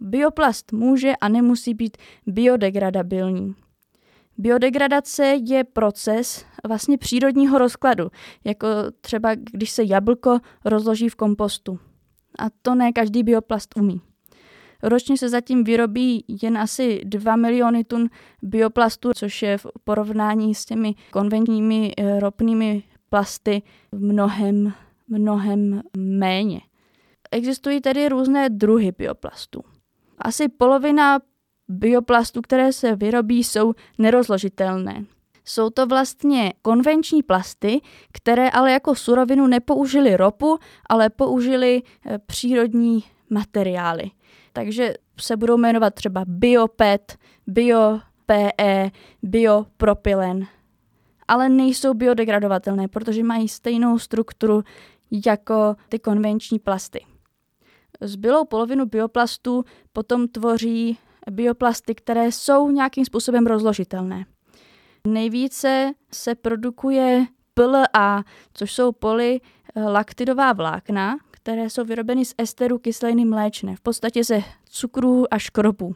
Bioplast 0.02 0.72
může 0.72 1.16
a 1.22 1.30
nemusí 1.30 1.74
být 1.74 1.98
biodegradabilní. 2.28 3.56
Biodegradace 4.40 5.26
je 5.26 5.64
proces 5.64 6.46
vlastně 6.68 6.98
přírodního 6.98 7.58
rozkladu, 7.58 8.10
jako 8.44 8.68
třeba 9.02 9.36
když 9.36 9.72
se 9.72 9.84
jablko 9.84 10.40
rozloží 10.66 11.10
v 11.10 11.16
kompostu. 11.16 11.80
A 12.40 12.44
to 12.62 12.76
ne 12.76 12.92
každý 12.92 13.24
bioplast 13.24 13.78
umí. 13.78 14.02
Ročně 14.84 15.18
se 15.18 15.30
zatím 15.30 15.64
vyrobí 15.64 16.26
jen 16.42 16.58
asi 16.58 17.02
2 17.04 17.36
miliony 17.36 17.84
tun 17.84 18.10
bioplastu, 18.42 19.12
což 19.16 19.42
je 19.42 19.58
v 19.58 19.66
porovnání 19.84 20.56
s 20.56 20.66
těmi 20.66 20.96
konvenčními 21.12 21.92
eh, 21.98 22.20
ropnými 22.20 22.84
plasty 23.10 23.62
mnohem, 23.92 24.74
mnohem 25.08 25.82
méně. 25.98 26.62
Existují 27.32 27.82
tedy 27.82 28.10
různé 28.10 28.50
druhy 28.50 28.92
bioplastů. 28.98 29.64
Asi 30.18 30.50
polovina 30.50 31.20
bioplastů, 31.70 32.42
které 32.42 32.74
se 32.74 32.96
vyrobí, 32.96 33.44
jsou 33.44 33.74
nerozložitelné. 33.98 35.06
Jsou 35.46 35.70
to 35.70 35.88
vlastně 35.88 36.54
konvenční 36.62 37.24
plasty, 37.24 37.82
které 38.12 38.50
ale 38.50 38.72
jako 38.72 38.96
surovinu 38.96 39.48
nepoužili 39.48 40.18
ropu, 40.18 40.58
ale 40.90 41.10
použili 41.10 41.82
eh, 42.06 42.20
přírodní 42.20 43.04
materiály. 43.30 44.12
Takže 44.54 44.94
se 45.20 45.38
budou 45.38 45.58
jmenovat 45.58 45.94
třeba 45.94 46.24
biopet, 46.28 47.18
bio-PE, 47.48 48.92
biopropylen. 49.24 50.48
Ale 51.28 51.50
nejsou 51.50 51.94
biodegradovatelné, 51.94 52.88
protože 52.88 53.24
mají 53.24 53.48
stejnou 53.48 54.00
strukturu 54.00 54.64
jako 55.26 55.76
ty 55.90 56.00
konvenční 56.00 56.60
plasty. 56.60 57.06
Zbylou 58.02 58.46
polovinu 58.46 58.86
bioplastů 58.86 59.64
potom 59.94 60.28
tvoří 60.28 60.98
bioplasty, 61.30 61.96
které 61.96 62.32
jsou 62.32 62.72
nějakým 62.72 63.06
způsobem 63.06 63.48
rozložitelné. 63.48 64.26
Nejvíce 65.08 65.92
se 66.14 66.36
produkuje 66.36 67.26
PLA, 67.54 68.24
což 68.54 68.74
jsou 68.74 68.92
polylaktidová 68.92 70.54
vlákna, 70.54 71.18
které 71.32 71.70
jsou 71.70 71.84
vyrobeny 71.84 72.26
z 72.26 72.34
esteru 72.38 72.80
kyseliny 72.80 73.26
mléčné, 73.26 73.76
v 73.76 73.82
podstatě 73.82 74.24
ze 74.24 74.42
cukrů 74.70 75.34
a 75.34 75.38
škrobu. 75.38 75.96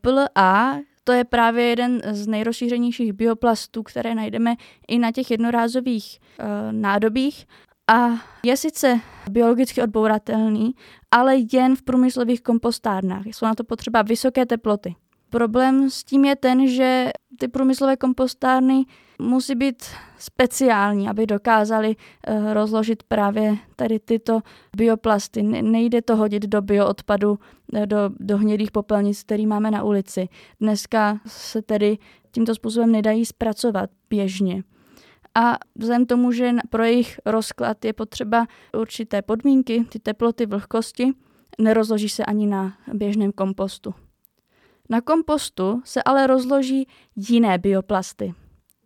PLA 0.00 0.80
to 1.04 1.12
je 1.12 1.24
právě 1.24 1.64
jeden 1.64 2.00
z 2.10 2.26
nejrozšířenějších 2.26 3.12
bioplastů, 3.12 3.82
které 3.82 4.14
najdeme 4.14 4.54
i 4.88 4.98
na 4.98 5.12
těch 5.12 5.30
jednorázových 5.30 6.18
e, 6.18 6.72
nádobích 6.72 7.46
a 7.92 8.20
je 8.42 8.56
sice 8.56 9.00
biologicky 9.30 9.82
odbouratelný, 9.82 10.74
ale 11.10 11.36
jen 11.52 11.76
v 11.76 11.82
průmyslových 11.82 12.42
kompostárnách. 12.42 13.26
Jsou 13.26 13.46
na 13.46 13.54
to 13.54 13.64
potřeba 13.64 14.02
vysoké 14.02 14.46
teploty. 14.46 14.94
Problém 15.30 15.90
s 15.90 16.04
tím 16.04 16.24
je 16.24 16.36
ten, 16.36 16.68
že 16.68 17.10
ty 17.38 17.48
průmyslové 17.48 17.96
kompostárny 17.96 18.84
musí 19.18 19.54
být 19.54 19.84
speciální, 20.18 21.08
aby 21.08 21.26
dokázali 21.26 21.96
uh, 21.96 22.52
rozložit 22.52 23.02
právě 23.02 23.56
tady 23.76 23.98
tyto 23.98 24.40
bioplasty. 24.76 25.42
Nejde 25.42 26.02
to 26.02 26.16
hodit 26.16 26.42
do 26.42 26.62
bioodpadu, 26.62 27.38
eh, 27.74 27.86
do, 27.86 27.96
do 28.20 28.38
hnědých 28.38 28.70
popelnic, 28.70 29.22
který 29.22 29.46
máme 29.46 29.70
na 29.70 29.82
ulici. 29.82 30.28
Dneska 30.60 31.20
se 31.26 31.62
tedy 31.62 31.98
tímto 32.30 32.54
způsobem 32.54 32.92
nedají 32.92 33.26
zpracovat 33.26 33.90
běžně 34.10 34.62
a 35.34 35.58
vzhledem 35.74 36.06
tomu, 36.06 36.32
že 36.32 36.50
pro 36.70 36.84
jejich 36.84 37.20
rozklad 37.26 37.84
je 37.84 37.92
potřeba 37.92 38.46
určité 38.76 39.22
podmínky, 39.22 39.84
ty 39.88 39.98
teploty, 39.98 40.46
vlhkosti, 40.46 41.12
nerozloží 41.60 42.08
se 42.08 42.24
ani 42.24 42.46
na 42.46 42.76
běžném 42.92 43.32
kompostu. 43.32 43.94
Na 44.90 45.00
kompostu 45.00 45.82
se 45.84 46.02
ale 46.02 46.26
rozloží 46.26 46.88
jiné 47.16 47.58
bioplasty. 47.58 48.34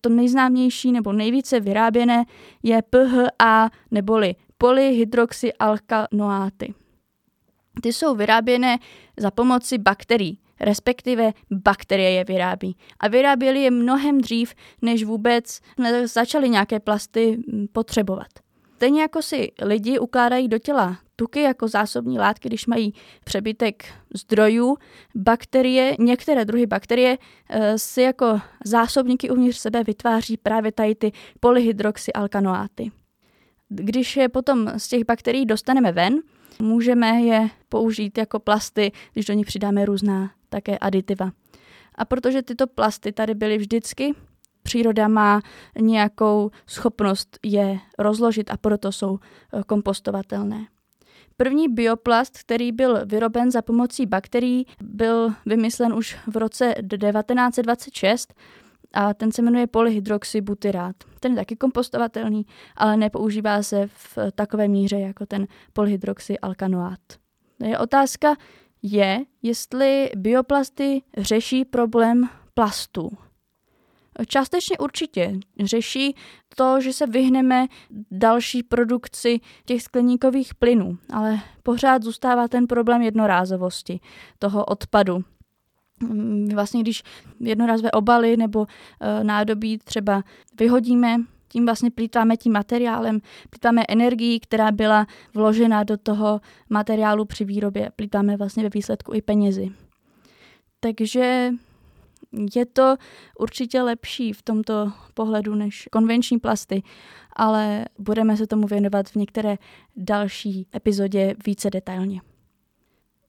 To 0.00 0.08
nejznámější 0.08 0.92
nebo 0.92 1.12
nejvíce 1.12 1.60
vyráběné 1.60 2.24
je 2.62 2.82
PHA 2.82 3.70
neboli 3.90 4.34
polyhydroxyalkanoáty. 4.58 6.74
Ty 7.82 7.92
jsou 7.92 8.14
vyráběné 8.14 8.78
za 9.16 9.30
pomoci 9.30 9.78
bakterií, 9.78 10.38
respektive 10.60 11.32
bakterie 11.50 12.10
je 12.10 12.24
vyrábí. 12.24 12.76
A 13.00 13.08
vyráběli 13.08 13.62
je 13.62 13.70
mnohem 13.70 14.20
dřív, 14.20 14.54
než 14.82 15.04
vůbec 15.04 15.60
začaly 16.04 16.48
nějaké 16.48 16.80
plasty 16.80 17.38
mm, 17.52 17.66
potřebovat. 17.72 18.28
Stejně 18.76 19.02
jako 19.02 19.22
si 19.22 19.52
lidi 19.62 19.98
ukládají 19.98 20.48
do 20.48 20.58
těla 20.58 20.98
tuky 21.16 21.40
jako 21.40 21.68
zásobní 21.68 22.18
látky, 22.18 22.48
když 22.48 22.66
mají 22.66 22.94
přebytek 23.24 23.84
zdrojů, 24.14 24.76
bakterie, 25.14 25.96
některé 25.98 26.44
druhy 26.44 26.66
bakterie 26.66 27.18
eh, 27.50 27.78
si 27.78 28.02
jako 28.02 28.40
zásobníky 28.64 29.30
uvnitř 29.30 29.58
sebe 29.58 29.84
vytváří 29.84 30.36
právě 30.36 30.72
tady 30.72 30.94
ty 30.94 31.12
polyhydroxyalkanoáty. 31.40 32.90
Když 33.68 34.16
je 34.16 34.28
potom 34.28 34.72
z 34.76 34.88
těch 34.88 35.04
bakterií 35.04 35.46
dostaneme 35.46 35.92
ven, 35.92 36.20
můžeme 36.58 37.20
je 37.20 37.48
použít 37.68 38.18
jako 38.18 38.38
plasty, 38.38 38.92
když 39.12 39.24
do 39.24 39.34
nich 39.34 39.46
přidáme 39.46 39.84
různá 39.84 40.30
také 40.48 40.78
aditiva. 40.78 41.30
A 41.94 42.04
protože 42.04 42.42
tyto 42.42 42.66
plasty 42.66 43.12
tady 43.12 43.34
byly 43.34 43.58
vždycky, 43.58 44.14
příroda 44.62 45.08
má 45.08 45.40
nějakou 45.80 46.50
schopnost 46.66 47.38
je 47.44 47.78
rozložit 47.98 48.50
a 48.50 48.56
proto 48.56 48.92
jsou 48.92 49.18
eh, 49.18 49.62
kompostovatelné. 49.66 50.66
První 51.36 51.68
bioplast, 51.68 52.38
který 52.38 52.72
byl 52.72 53.06
vyroben 53.06 53.50
za 53.50 53.62
pomocí 53.62 54.06
bakterií, 54.06 54.66
byl 54.82 55.30
vymyslen 55.46 55.94
už 55.94 56.16
v 56.26 56.36
roce 56.36 56.74
1926 56.74 58.34
a 58.96 59.14
ten 59.14 59.32
se 59.32 59.42
jmenuje 59.42 59.66
polyhydroxybutyrát. 59.66 60.96
Ten 61.20 61.32
je 61.32 61.36
taky 61.36 61.56
kompostovatelný, 61.56 62.46
ale 62.76 62.96
nepoužívá 62.96 63.62
se 63.62 63.86
v 63.86 64.18
takové 64.34 64.68
míře 64.68 65.00
jako 65.00 65.26
ten 65.26 65.46
polyhydroxyalkanoát. 65.72 67.00
Je 67.64 67.78
otázka, 67.78 68.34
je, 68.82 69.24
jestli 69.42 70.10
bioplasty 70.16 71.02
řeší 71.18 71.64
problém 71.64 72.28
plastů. 72.54 73.10
Částečně 74.26 74.78
určitě 74.78 75.32
řeší 75.64 76.16
to, 76.56 76.80
že 76.80 76.92
se 76.92 77.06
vyhneme 77.06 77.66
další 78.10 78.62
produkci 78.62 79.40
těch 79.64 79.82
skleníkových 79.82 80.54
plynů, 80.54 80.98
ale 81.12 81.40
pořád 81.62 82.02
zůstává 82.02 82.48
ten 82.48 82.66
problém 82.66 83.02
jednorázovosti, 83.02 84.00
toho 84.38 84.64
odpadu. 84.64 85.24
Vlastně 86.54 86.80
když 86.80 87.02
jednorázové 87.40 87.90
obaly 87.90 88.36
nebo 88.36 88.60
uh, 88.60 88.66
nádobí 89.22 89.78
třeba 89.78 90.22
vyhodíme, 90.58 91.16
tím 91.48 91.66
vlastně 91.66 91.90
plítváme 91.90 92.36
tím 92.36 92.52
materiálem, 92.52 93.20
plítváme 93.50 93.82
energií, 93.88 94.40
která 94.40 94.72
byla 94.72 95.06
vložena 95.34 95.84
do 95.84 95.96
toho 95.96 96.40
materiálu 96.70 97.24
při 97.24 97.44
výrobě, 97.44 97.90
plítváme 97.96 98.36
vlastně 98.36 98.62
ve 98.62 98.68
výsledku 98.68 99.14
i 99.14 99.22
penězi. 99.22 99.70
Takže 100.80 101.52
Je 102.56 102.66
to 102.66 102.96
určitě 103.38 103.82
lepší 103.82 104.32
v 104.32 104.42
tomto 104.42 104.92
pohledu 105.14 105.54
než 105.54 105.88
konvenční 105.92 106.38
plasty, 106.38 106.82
ale 107.36 107.84
budeme 107.98 108.36
se 108.36 108.46
tomu 108.46 108.66
věnovat 108.66 109.08
v 109.08 109.16
některé 109.16 109.56
další 109.96 110.66
epizodě 110.76 111.34
více 111.46 111.70
detailně. 111.70 112.20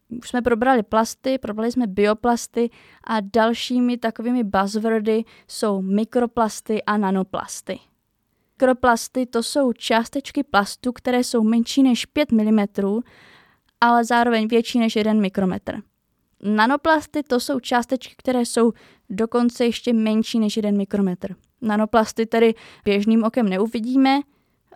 Už 0.09 0.29
jsme 0.29 0.41
probrali 0.41 0.83
plasty, 0.83 1.37
probrali 1.37 1.71
jsme 1.71 1.87
bioplasty 1.87 2.69
a 3.03 3.19
dalšími 3.19 3.97
takovými 3.97 4.43
buzzwordy 4.43 5.23
jsou 5.47 5.81
mikroplasty 5.81 6.83
a 6.83 6.97
nanoplasty. 6.97 7.79
Mikroplasty 8.55 9.25
to 9.25 9.43
jsou 9.43 9.73
částečky 9.73 10.43
plastu, 10.43 10.91
které 10.91 11.23
jsou 11.23 11.43
menší 11.43 11.83
než 11.83 12.05
5 12.05 12.31
mm, 12.31 12.65
ale 13.81 14.05
zároveň 14.05 14.47
větší 14.47 14.79
než 14.79 14.95
1 14.95 15.13
mikrometr. 15.13 15.81
Nanoplasty 16.43 17.23
to 17.23 17.39
jsou 17.39 17.59
částečky, 17.59 18.15
které 18.17 18.41
jsou 18.41 18.71
dokonce 19.09 19.65
ještě 19.65 19.93
menší 19.93 20.39
než 20.39 20.57
1 20.57 20.71
mikrometr. 20.71 21.35
Nanoplasty 21.61 22.25
tedy 22.25 22.53
běžným 22.85 23.23
okem 23.23 23.49
neuvidíme, 23.49 24.19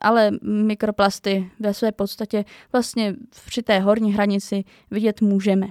ale 0.01 0.31
mikroplasty 0.41 1.51
ve 1.59 1.73
své 1.73 1.91
podstatě 1.91 2.45
vlastně 2.71 3.15
při 3.45 3.63
té 3.63 3.79
horní 3.79 4.13
hranici 4.13 4.63
vidět 4.91 5.21
můžeme. 5.21 5.67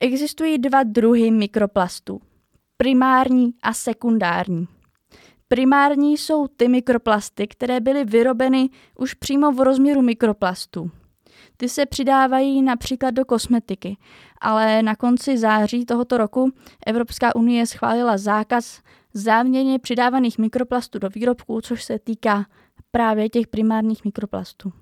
Existují 0.00 0.58
dva 0.58 0.82
druhy 0.82 1.30
mikroplastů. 1.30 2.20
Primární 2.76 3.54
a 3.62 3.72
sekundární. 3.72 4.68
Primární 5.48 6.18
jsou 6.18 6.46
ty 6.46 6.68
mikroplasty, 6.68 7.46
které 7.48 7.80
byly 7.80 8.04
vyrobeny 8.04 8.70
už 8.98 9.14
přímo 9.14 9.52
v 9.52 9.60
rozměru 9.60 10.02
mikroplastů. 10.02 10.90
Ty 11.56 11.68
se 11.68 11.86
přidávají 11.86 12.62
například 12.62 13.10
do 13.10 13.24
kosmetiky, 13.24 13.96
ale 14.40 14.82
na 14.82 14.96
konci 14.96 15.38
září 15.38 15.86
tohoto 15.86 16.18
roku 16.18 16.52
Evropská 16.86 17.36
unie 17.36 17.66
schválila 17.66 18.18
zákaz 18.18 18.80
záměně 19.14 19.78
přidávaných 19.78 20.38
mikroplastů 20.38 20.98
do 20.98 21.08
výrobků, 21.08 21.60
což 21.60 21.84
se 21.84 21.98
týká 21.98 22.46
právě 22.92 23.28
těch 23.28 23.46
primárních 23.46 24.04
mikroplastů. 24.04 24.72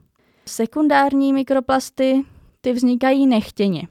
Sekundární 0.47 1.33
mikroplasty 1.33 2.25
ty 2.61 2.73
vznikají 2.73 3.27
nechtěně. 3.27 3.89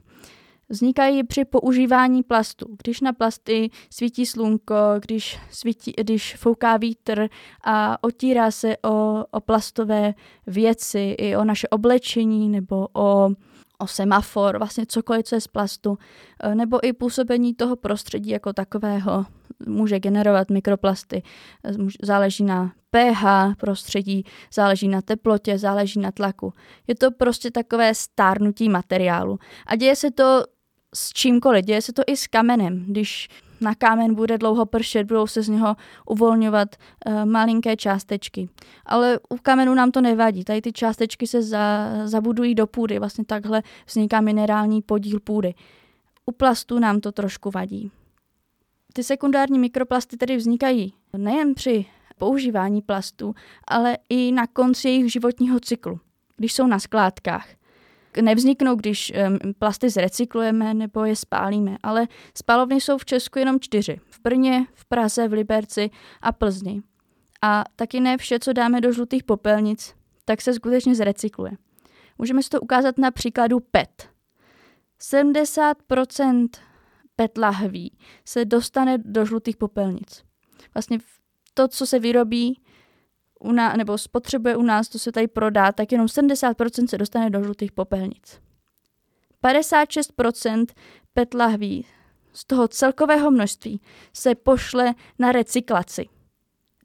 Vznikají 0.68 1.24
při 1.24 1.44
používání 1.44 2.22
plastu. 2.22 2.66
Když 2.82 3.00
na 3.00 3.12
plasty 3.12 3.70
svítí 3.90 4.26
slunko, 4.26 4.74
když, 5.06 5.38
svítí, 5.50 5.92
když 5.96 6.36
fouká 6.36 6.76
vítr 6.76 7.28
a 7.64 8.04
otírá 8.04 8.50
se 8.50 8.76
o, 8.76 9.24
o 9.30 9.40
plastové 9.40 10.14
věci, 10.46 11.16
i 11.18 11.36
o 11.36 11.44
naše 11.44 11.68
oblečení 11.68 12.48
nebo 12.48 12.88
o 12.92 13.30
o 13.80 13.86
semafor, 13.86 14.58
vlastně 14.58 14.86
cokoliv, 14.86 15.24
co 15.24 15.34
je 15.34 15.40
z 15.40 15.46
plastu, 15.46 15.98
e, 16.42 16.54
nebo 16.54 16.86
i 16.86 16.92
působení 16.92 17.54
toho 17.54 17.76
prostředí 17.76 18.30
jako 18.30 18.52
takového 18.52 19.26
může 19.66 20.00
generovat 20.00 20.50
mikroplasty. 20.50 21.22
E, 21.64 21.72
záleží 22.02 22.44
na 22.44 22.72
pH 22.90 23.24
prostředí, 23.58 24.24
záleží 24.54 24.88
na 24.88 25.02
teplotě, 25.02 25.58
záleží 25.58 26.00
na 26.00 26.12
tlaku. 26.12 26.54
Je 26.86 26.94
to 26.94 27.10
prostě 27.10 27.50
takové 27.50 27.94
stárnutí 27.94 28.68
materiálu. 28.68 29.38
A 29.66 29.76
děje 29.76 29.96
se 29.96 30.10
to 30.10 30.44
s 30.94 31.12
čímkoliv, 31.12 31.64
děje 31.64 31.82
se 31.82 31.92
to 31.92 32.02
i 32.06 32.16
s 32.16 32.26
kamenem. 32.26 32.84
Když 32.88 33.28
na 33.60 33.74
kámen 33.74 34.14
bude 34.14 34.38
dlouho 34.38 34.66
pršet, 34.66 35.04
budou 35.04 35.26
se 35.26 35.42
z 35.42 35.48
něho 35.48 35.76
uvolňovat 36.06 36.68
uh, 37.06 37.24
malinké 37.24 37.76
částečky. 37.76 38.48
Ale 38.86 39.18
u 39.28 39.36
kamenu 39.36 39.74
nám 39.74 39.90
to 39.90 40.00
nevadí, 40.00 40.44
tady 40.44 40.60
ty 40.60 40.72
částečky 40.72 41.26
se 41.26 41.42
za, 41.42 41.90
zabudují 42.04 42.54
do 42.54 42.66
půdy, 42.66 42.98
vlastně 42.98 43.24
takhle 43.24 43.62
vzniká 43.86 44.20
minerální 44.20 44.82
podíl 44.82 45.20
půdy. 45.20 45.54
U 46.26 46.32
plastu 46.32 46.78
nám 46.78 47.00
to 47.00 47.12
trošku 47.12 47.50
vadí. 47.50 47.90
Ty 48.92 49.04
sekundární 49.04 49.58
mikroplasty 49.58 50.16
tedy 50.16 50.36
vznikají 50.36 50.94
nejen 51.16 51.54
při 51.54 51.86
používání 52.18 52.82
plastu, 52.82 53.34
ale 53.68 53.98
i 54.08 54.32
na 54.32 54.46
konci 54.46 54.88
jejich 54.88 55.12
životního 55.12 55.60
cyklu, 55.60 56.00
když 56.36 56.52
jsou 56.52 56.66
na 56.66 56.78
skládkách 56.78 57.59
nevzniknou, 58.20 58.74
když 58.74 59.12
plasty 59.58 59.90
zrecyklujeme 59.90 60.74
nebo 60.74 61.04
je 61.04 61.16
spálíme, 61.16 61.76
ale 61.82 62.08
spalovny 62.34 62.80
jsou 62.80 62.98
v 62.98 63.04
Česku 63.04 63.38
jenom 63.38 63.60
čtyři. 63.60 64.00
V 64.10 64.20
Brně, 64.22 64.66
v 64.74 64.84
Praze, 64.84 65.28
v 65.28 65.32
Liberci 65.32 65.90
a 66.22 66.32
Plzni. 66.32 66.82
A 67.42 67.64
taky 67.76 68.00
ne 68.00 68.16
vše, 68.16 68.38
co 68.38 68.52
dáme 68.52 68.80
do 68.80 68.92
žlutých 68.92 69.24
popelnic, 69.24 69.94
tak 70.24 70.40
se 70.40 70.54
skutečně 70.54 70.94
zrecykluje. 70.94 71.52
Můžeme 72.18 72.42
si 72.42 72.48
to 72.48 72.60
ukázat 72.60 72.98
na 72.98 73.10
příkladu 73.10 73.60
PET. 73.60 74.08
70% 75.02 76.48
PET 77.16 77.38
lahví 77.38 77.98
se 78.24 78.44
dostane 78.44 78.98
do 78.98 79.24
žlutých 79.24 79.56
popelnic. 79.56 80.24
Vlastně 80.74 80.98
to, 81.54 81.68
co 81.68 81.86
se 81.86 81.98
vyrobí, 81.98 82.60
u 83.40 83.52
nás, 83.52 83.76
nebo 83.76 83.98
spotřebuje 83.98 84.56
u 84.56 84.62
nás, 84.62 84.88
to 84.88 84.98
se 84.98 85.12
tady 85.12 85.28
prodá, 85.28 85.72
tak 85.72 85.92
jenom 85.92 86.06
70% 86.06 86.86
se 86.86 86.98
dostane 86.98 87.30
do 87.30 87.42
žlutých 87.42 87.72
popelnic. 87.72 88.40
56% 89.44 90.66
PET 91.14 91.34
lahví 91.34 91.86
z 92.32 92.44
toho 92.44 92.68
celkového 92.68 93.30
množství 93.30 93.80
se 94.12 94.34
pošle 94.34 94.94
na 95.18 95.32
recyklaci. 95.32 96.08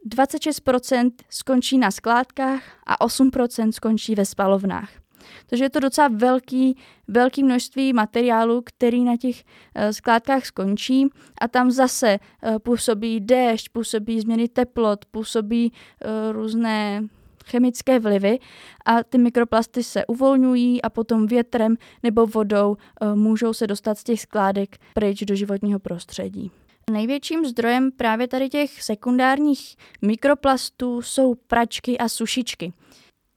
26% 0.09 1.11
skončí 1.29 1.77
na 1.77 1.91
skládkách 1.91 2.63
a 2.87 3.05
8% 3.05 3.71
skončí 3.71 4.15
ve 4.15 4.25
spalovnách. 4.25 5.04
Takže 5.45 5.63
je 5.63 5.69
to 5.69 5.79
docela 5.79 6.07
velký, 6.07 6.77
velký 7.07 7.43
množství 7.43 7.93
materiálu, 7.93 8.61
který 8.65 9.03
na 9.03 9.17
těch 9.17 9.35
uh, 9.35 9.89
skládkách 9.91 10.45
skončí 10.45 11.07
a 11.41 11.47
tam 11.47 11.71
zase 11.71 12.19
uh, 12.19 12.59
působí 12.59 13.19
déšť, 13.19 13.69
působí 13.69 14.21
změny 14.21 14.47
teplot, 14.47 15.05
působí 15.05 15.71
uh, 15.71 16.33
různé 16.33 17.03
chemické 17.45 17.99
vlivy 17.99 18.39
a 18.85 19.03
ty 19.03 19.17
mikroplasty 19.17 19.83
se 19.83 20.05
uvolňují 20.05 20.81
a 20.81 20.89
potom 20.89 21.27
větrem 21.27 21.75
nebo 22.03 22.25
vodou 22.25 22.77
můžou 23.15 23.53
se 23.53 23.67
dostat 23.67 23.97
z 23.97 24.03
těch 24.03 24.21
skládek 24.21 24.77
pryč 24.93 25.23
do 25.23 25.35
životního 25.35 25.79
prostředí. 25.79 26.51
Největším 26.91 27.45
zdrojem 27.45 27.91
právě 27.91 28.27
tady 28.27 28.49
těch 28.49 28.83
sekundárních 28.83 29.75
mikroplastů 30.01 31.01
jsou 31.01 31.35
pračky 31.35 31.97
a 31.97 32.09
sušičky. 32.09 32.73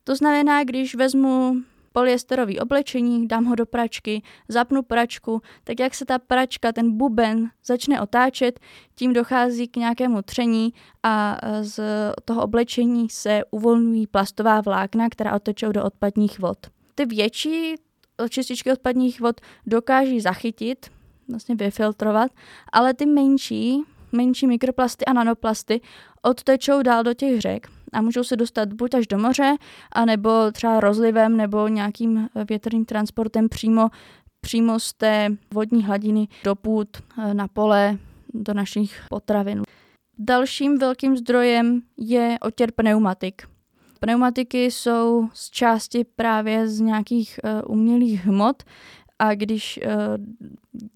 To 0.04 0.16
znamená, 0.16 0.64
když 0.64 0.94
vezmu 0.94 1.56
polyesterový 1.92 2.60
oblečení, 2.60 3.28
dám 3.28 3.44
ho 3.44 3.54
do 3.54 3.66
pračky, 3.66 4.22
zapnu 4.48 4.82
pračku, 4.82 5.42
tak 5.64 5.80
jak 5.80 5.94
se 5.94 6.04
ta 6.04 6.18
pračka, 6.18 6.72
ten 6.72 6.96
buben 6.96 7.50
začne 7.64 8.00
otáčet, 8.00 8.60
tím 8.94 9.12
dochází 9.12 9.68
k 9.68 9.76
nějakému 9.76 10.22
tření 10.22 10.72
a 11.02 11.38
e, 11.42 11.64
z 11.64 11.80
toho 12.24 12.42
oblečení 12.42 13.10
se 13.10 13.40
uvolňují 13.50 14.06
plastová 14.06 14.60
vlákna, 14.60 15.08
která 15.08 15.34
otečou 15.34 15.72
do 15.72 15.84
odpadních 15.84 16.38
vod. 16.38 16.58
Ty 16.94 17.06
větší 17.06 17.74
čističky 18.28 18.72
odpadních 18.72 19.20
vod 19.20 19.40
dokáží 19.66 20.20
zachytit, 20.20 20.86
vlastně 21.28 21.54
vyfiltrovat, 21.54 22.30
ale 22.72 22.94
ty 22.94 23.06
menší, 23.06 23.82
menší 24.12 24.46
mikroplasty 24.46 25.04
a 25.04 25.12
nanoplasty 25.12 25.80
odtečou 26.22 26.82
dál 26.82 27.02
do 27.02 27.14
těch 27.14 27.40
řek 27.40 27.77
a 27.92 28.02
můžou 28.02 28.24
se 28.24 28.36
dostat 28.36 28.72
buď 28.72 28.94
až 28.94 29.06
do 29.06 29.18
moře, 29.18 29.56
anebo 29.92 30.30
třeba 30.52 30.80
rozlivem 30.80 31.36
nebo 31.36 31.68
nějakým 31.68 32.28
větrným 32.48 32.84
transportem 32.84 33.48
přímo, 33.48 33.88
přímo 34.40 34.80
z 34.80 34.92
té 34.92 35.28
vodní 35.54 35.84
hladiny 35.84 36.28
do 36.44 36.54
půd, 36.54 36.88
eh, 36.96 37.34
na 37.34 37.48
pole, 37.48 37.98
do 38.34 38.54
našich 38.54 39.02
potravin. 39.08 39.62
Dalším 40.18 40.78
velkým 40.78 41.16
zdrojem 41.16 41.80
je 41.96 42.38
otěr 42.40 42.72
pneumatik. 42.72 43.42
Pneumatiky 44.00 44.64
jsou 44.64 45.28
z 45.32 45.50
části 45.50 46.04
právě 46.04 46.68
z 46.68 46.80
nějakých 46.80 47.40
uh, 47.44 47.72
umělých 47.72 48.26
hmot, 48.26 48.62
a 49.18 49.34
když 49.34 49.80
uh, 49.84 49.92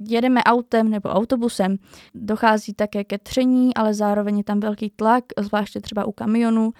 jedeme 0.08 0.44
autem 0.44 0.90
nebo 0.90 1.08
autobusem, 1.08 1.76
dochází 2.14 2.74
také 2.74 3.04
ke 3.04 3.18
tření, 3.18 3.74
ale 3.74 3.94
zároveň 3.94 4.38
je 4.38 4.44
tam 4.44 4.60
velký 4.60 4.90
tlak, 4.90 5.24
zvláště 5.38 5.80
třeba 5.80 6.04
u 6.04 6.12
kamionů 6.12 6.72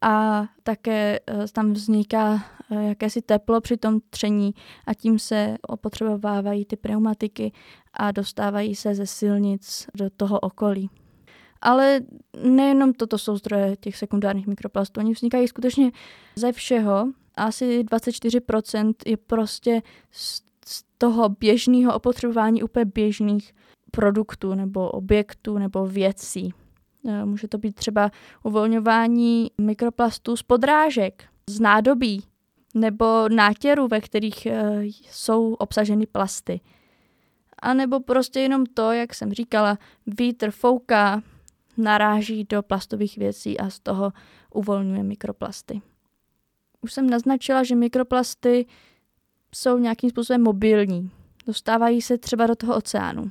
a 0.00 0.46
také 0.62 1.20
uh, 1.20 1.44
tam 1.52 1.72
vzniká 1.72 2.32
uh, 2.34 2.82
jakési 2.82 3.22
teplo 3.22 3.60
při 3.60 3.76
tom 3.76 4.00
tření 4.10 4.54
a 4.86 4.94
tím 4.94 5.18
se 5.18 5.56
opotřebovávají 5.68 6.64
ty 6.64 6.76
pneumatiky 6.76 7.52
a 7.92 8.12
dostávají 8.12 8.74
se 8.74 8.94
ze 8.94 9.06
silnic 9.06 9.86
do 9.94 10.10
toho 10.16 10.40
okolí. 10.40 10.90
Ale 11.60 12.00
nejenom 12.42 12.92
toto 12.92 13.18
jsou 13.18 13.36
zdroje 13.36 13.76
těch 13.76 13.96
sekundárních 13.96 14.46
mikroplastů, 14.46 15.00
oni 15.00 15.12
vznikají 15.12 15.48
skutečně 15.48 15.90
ze 16.36 16.52
všeho. 16.52 17.08
Asi 17.36 17.82
24% 17.82 18.94
je 19.06 19.16
prostě 19.16 19.82
z 20.10 20.47
toho 20.98 21.28
běžného 21.28 21.94
opotřebování 21.94 22.62
úplně 22.62 22.84
běžných 22.84 23.54
produktů 23.90 24.54
nebo 24.54 24.90
objektů 24.90 25.58
nebo 25.58 25.86
věcí. 25.86 26.54
E, 27.08 27.24
může 27.24 27.48
to 27.48 27.58
být 27.58 27.74
třeba 27.74 28.10
uvolňování 28.44 29.50
mikroplastů 29.58 30.36
z 30.36 30.42
podrážek, 30.42 31.24
z 31.50 31.60
nádobí 31.60 32.24
nebo 32.74 33.28
nátěrů, 33.28 33.88
ve 33.88 34.00
kterých 34.00 34.46
e, 34.46 34.82
jsou 34.84 35.54
obsaženy 35.54 36.06
plasty. 36.06 36.60
A 37.62 37.74
nebo 37.74 38.00
prostě 38.00 38.40
jenom 38.40 38.66
to, 38.66 38.92
jak 38.92 39.14
jsem 39.14 39.32
říkala, 39.32 39.78
vítr 40.06 40.50
fouká, 40.50 41.22
naráží 41.76 42.44
do 42.44 42.62
plastových 42.62 43.18
věcí 43.18 43.58
a 43.58 43.70
z 43.70 43.80
toho 43.80 44.12
uvolňuje 44.54 45.02
mikroplasty. 45.02 45.80
Už 46.80 46.92
jsem 46.92 47.10
naznačila, 47.10 47.64
že 47.64 47.74
mikroplasty 47.74 48.66
jsou 49.54 49.78
nějakým 49.78 50.10
způsobem 50.10 50.42
mobilní. 50.42 51.10
Dostávají 51.46 52.02
se 52.02 52.18
třeba 52.18 52.46
do 52.46 52.56
toho 52.56 52.76
oceánu. 52.76 53.30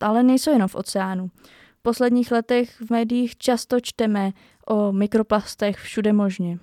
Ale 0.00 0.22
nejsou 0.22 0.50
jenom 0.50 0.68
v 0.68 0.74
oceánu. 0.74 1.30
V 1.78 1.82
posledních 1.82 2.32
letech 2.32 2.80
v 2.80 2.90
médiích 2.90 3.36
často 3.36 3.80
čteme 3.80 4.32
o 4.66 4.92
mikroplastech 4.92 5.76
všude 5.76 6.12
možně. 6.12 6.58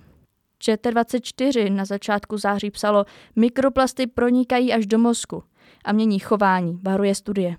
ČT24 0.60 1.72
na 1.72 1.84
začátku 1.84 2.38
září 2.38 2.70
psalo, 2.70 3.04
mikroplasty 3.36 4.06
pronikají 4.06 4.72
až 4.72 4.86
do 4.86 4.98
mozku 4.98 5.42
a 5.84 5.92
mění 5.92 6.18
chování, 6.18 6.78
varuje 6.82 7.14
studie. 7.14 7.56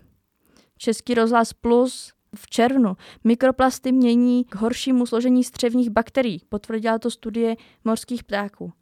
Český 0.78 1.14
rozhlas 1.14 1.54
Plus 1.54 2.14
v 2.36 2.50
červnu 2.50 2.98
mikroplasty 3.24 3.92
mění 3.92 4.44
k 4.44 4.56
horšímu 4.56 5.06
složení 5.06 5.44
střevních 5.44 5.90
bakterií, 5.90 6.42
potvrdila 6.50 7.00
to 7.00 7.12
studie 7.12 7.56
morských 7.84 8.24
ptáků. 8.24 8.74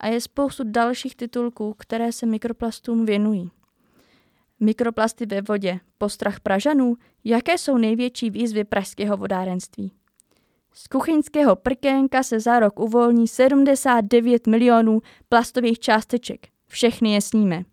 A 0.00 0.06
je 0.06 0.20
spoustu 0.20 0.62
dalších 0.66 1.16
titulků, 1.16 1.74
které 1.78 2.12
se 2.12 2.26
mikroplastům 2.26 3.06
věnují. 3.06 3.50
Mikroplasty 4.60 5.26
ve 5.26 5.42
vodě, 5.42 5.80
postrach 5.98 6.40
Pražanů, 6.40 6.96
jaké 7.24 7.58
jsou 7.58 7.76
největší 7.76 8.30
výzvy 8.30 8.64
pražského 8.64 9.16
vodárenství. 9.16 9.92
Z 10.74 10.86
kuchyňského 10.86 11.56
prkénka 11.56 12.22
se 12.22 12.40
za 12.40 12.60
rok 12.60 12.80
uvolní 12.80 13.28
79 13.28 14.46
milionů 14.46 15.00
plastových 15.28 15.78
částeček. 15.78 16.48
Všechny 16.66 17.12
je 17.12 17.20
sníme. 17.20 17.64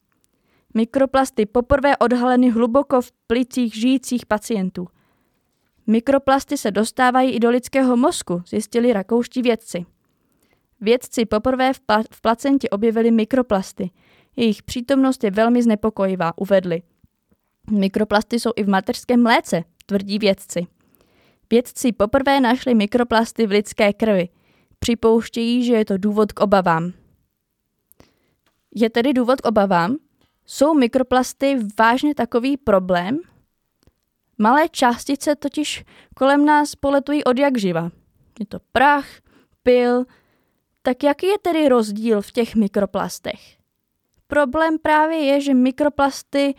Mikroplasty 0.74 1.46
poprvé 1.46 1.98
odhaleny 1.98 2.50
hluboko 2.50 3.02
v 3.02 3.12
plicích 3.12 3.76
žijících 3.76 4.26
pacientů. 4.26 4.88
Mikroplasty 5.88 6.58
se 6.58 6.72
dostávají 6.72 7.32
i 7.32 7.40
do 7.40 7.50
lidského 7.50 7.98
mozku, 7.98 8.42
zjistili 8.48 8.94
rakouští 8.94 9.42
vědci. 9.42 9.86
Vědci 10.82 11.26
poprvé 11.26 11.74
v, 11.74 11.82
pla- 11.82 12.06
v 12.12 12.22
placentě 12.22 12.70
objevili 12.70 13.12
mikroplasty. 13.12 13.92
Jejich 14.36 14.64
přítomnost 14.64 15.24
je 15.24 15.32
velmi 15.32 15.64
znepokojivá, 15.64 16.38
uvedli. 16.38 16.82
Mikroplasty 17.72 18.40
jsou 18.40 18.52
i 18.56 18.64
v 18.64 18.70
mateřském 18.70 19.24
mléce, 19.24 19.64
tvrdí 19.86 20.20
vědci. 20.20 20.68
Vědci 21.50 21.92
poprvé 21.92 22.40
našli 22.40 22.76
mikroplasty 22.76 23.48
v 23.48 23.52
lidské 23.52 23.94
krvi. 23.94 24.30
Připouštějí, 24.80 25.66
že 25.66 25.74
je 25.74 25.86
to 25.86 25.98
důvod 25.98 26.32
k 26.32 26.40
obavám. 26.40 26.94
Je 28.76 28.90
tedy 28.90 29.14
důvod 29.14 29.42
k 29.42 29.46
obavám? 29.46 29.98
Jsou 30.46 30.74
mikroplasty 30.74 31.58
vážně 31.80 32.16
takový 32.16 32.58
problém? 32.58 33.20
Malé 34.38 34.70
částice 34.70 35.36
totiž 35.36 35.84
kolem 36.16 36.46
nás 36.46 36.76
poletují 36.76 37.24
od 37.24 37.40
jak 37.40 37.58
živa. 37.58 37.92
Je 38.40 38.46
to 38.46 38.60
prach, 38.72 39.08
pil. 39.64 40.06
Tak 40.86 41.04
jaký 41.04 41.28
je 41.28 41.38
tedy 41.42 41.70
rozdíl 41.70 42.22
v 42.22 42.32
těch 42.32 42.56
mikroplastech? 42.56 43.40
Problém 44.28 44.80
právě 44.80 45.18
je, 45.18 45.42
že 45.42 45.54
mikroplasty 45.54 46.56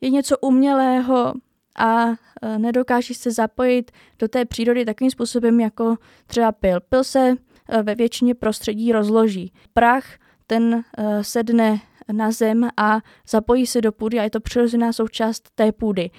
je 0.00 0.10
něco 0.10 0.38
umělého 0.38 1.34
a 1.78 2.06
e, 2.08 2.14
nedokáží 2.58 3.14
se 3.14 3.30
zapojit 3.30 3.90
do 4.18 4.28
té 4.28 4.44
přírody 4.44 4.84
takovým 4.84 5.10
způsobem 5.10 5.60
jako 5.60 5.96
třeba 6.26 6.52
pil. 6.52 6.80
Pil 6.80 7.04
se 7.04 7.34
e, 7.68 7.82
ve 7.82 7.94
většině 7.94 8.34
prostředí 8.34 8.92
rozloží. 8.92 9.52
Prach 9.74 10.04
ten 10.46 10.84
e, 10.98 11.24
sedne 11.24 11.80
na 12.12 12.30
zem 12.30 12.68
a 12.76 13.00
zapojí 13.28 13.66
se 13.66 13.80
do 13.80 13.92
půdy 13.92 14.18
a 14.18 14.22
je 14.22 14.30
to 14.30 14.40
přirozená 14.40 14.92
součást 14.92 15.50
té 15.54 15.72
půdy. 15.72 16.10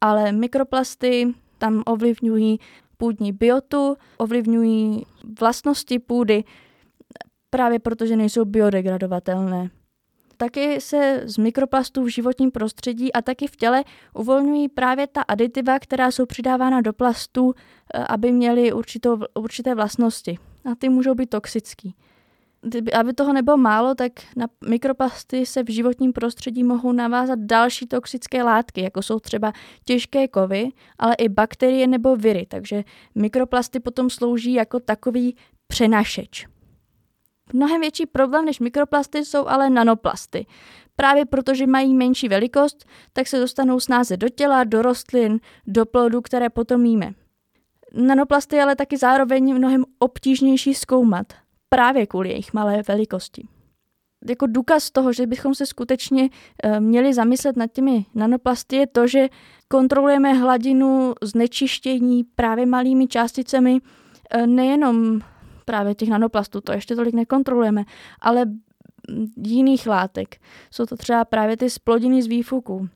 Ale 0.00 0.32
mikroplasty 0.32 1.34
tam 1.58 1.82
ovlivňují 1.86 2.60
půdní 2.96 3.32
biotu, 3.32 3.96
ovlivňují 4.18 5.06
vlastnosti 5.40 5.98
půdy, 5.98 6.44
právě 7.50 7.78
protože 7.78 8.16
nejsou 8.16 8.44
biodegradovatelné. 8.44 9.70
Taky 10.40 10.80
se 10.80 11.22
z 11.24 11.38
mikroplastů 11.38 12.04
v 12.04 12.08
životním 12.08 12.50
prostředí 12.50 13.12
a 13.12 13.22
taky 13.22 13.46
v 13.46 13.56
těle 13.56 13.84
uvolňují 14.14 14.68
právě 14.68 15.06
ta 15.06 15.22
aditiva, 15.22 15.78
která 15.78 16.10
jsou 16.10 16.26
přidávána 16.26 16.80
do 16.80 16.92
plastů, 16.92 17.54
eh, 17.94 18.04
aby 18.04 18.32
měly 18.32 18.72
určitou, 18.72 19.18
určité 19.34 19.74
vlastnosti. 19.74 20.38
A 20.72 20.74
ty 20.74 20.88
můžou 20.88 21.14
být 21.14 21.30
toxický. 21.30 21.94
Aby 23.00 23.12
toho 23.12 23.32
nebylo 23.32 23.56
málo, 23.56 23.94
tak 23.94 24.12
na 24.36 24.46
mikroplasty 24.68 25.46
se 25.46 25.62
v 25.62 25.70
životním 25.70 26.12
prostředí 26.12 26.64
mohou 26.64 26.92
navázat 26.92 27.38
další 27.38 27.86
toxické 27.86 28.42
látky, 28.42 28.82
jako 28.82 29.02
jsou 29.02 29.20
třeba 29.20 29.52
těžké 29.84 30.28
kovy, 30.28 30.68
ale 30.98 31.14
i 31.14 31.28
bakterie 31.28 31.86
nebo 31.86 32.16
viry. 32.16 32.46
Takže 32.48 32.84
mikroplasty 33.14 33.80
potom 33.80 34.10
slouží 34.10 34.52
jako 34.52 34.80
takový 34.80 35.36
přenašeč. 35.66 36.46
Mnohem 37.52 37.80
větší 37.80 38.06
problém 38.06 38.44
než 38.44 38.60
mikroplasty 38.60 39.24
jsou 39.24 39.46
ale 39.46 39.70
nanoplasty. 39.70 40.46
Právě 40.96 41.26
protože 41.26 41.66
mají 41.66 41.94
menší 41.94 42.28
velikost, 42.28 42.84
tak 43.12 43.26
se 43.26 43.38
dostanou 43.38 43.80
snáze 43.80 44.16
do 44.16 44.28
těla, 44.28 44.64
do 44.64 44.82
rostlin, 44.82 45.40
do 45.66 45.86
plodů, 45.86 46.20
které 46.20 46.50
potom 46.50 46.84
jíme. 46.84 47.12
Nanoplasty 47.94 48.60
ale 48.60 48.76
taky 48.76 48.96
zároveň 48.96 49.54
mnohem 49.54 49.84
obtížnější 49.98 50.74
zkoumat, 50.74 51.26
právě 51.68 52.06
kvůli 52.06 52.28
jejich 52.28 52.52
malé 52.52 52.82
velikosti. 52.88 53.48
Jako 54.28 54.46
důkaz 54.46 54.90
toho, 54.90 55.12
že 55.12 55.26
bychom 55.26 55.54
se 55.54 55.66
skutečně 55.66 56.28
e, 56.62 56.80
měli 56.80 57.14
zamyslet 57.14 57.56
nad 57.56 57.72
těmi 57.72 58.04
nanoplasty, 58.14 58.76
je 58.76 58.86
to, 58.86 59.06
že 59.06 59.28
kontrolujeme 59.68 60.34
hladinu 60.34 61.14
znečištění 61.22 62.24
právě 62.24 62.66
malými 62.66 63.06
částicemi 63.06 63.80
e, 64.30 64.46
nejenom 64.46 65.20
právě 65.70 65.94
těch 65.94 66.08
nanoplastů, 66.08 66.60
to 66.60 66.72
ještě 66.72 66.96
tolik 66.96 67.14
nekontrolujeme, 67.14 67.84
ale 68.20 68.44
jiných 69.46 69.86
látek. 69.86 70.36
Jsou 70.70 70.86
to 70.86 70.96
třeba 70.96 71.24
právě 71.24 71.56
ty 71.56 71.70
splodiny 71.70 72.22
z 72.22 72.26
výfuků. 72.26 72.88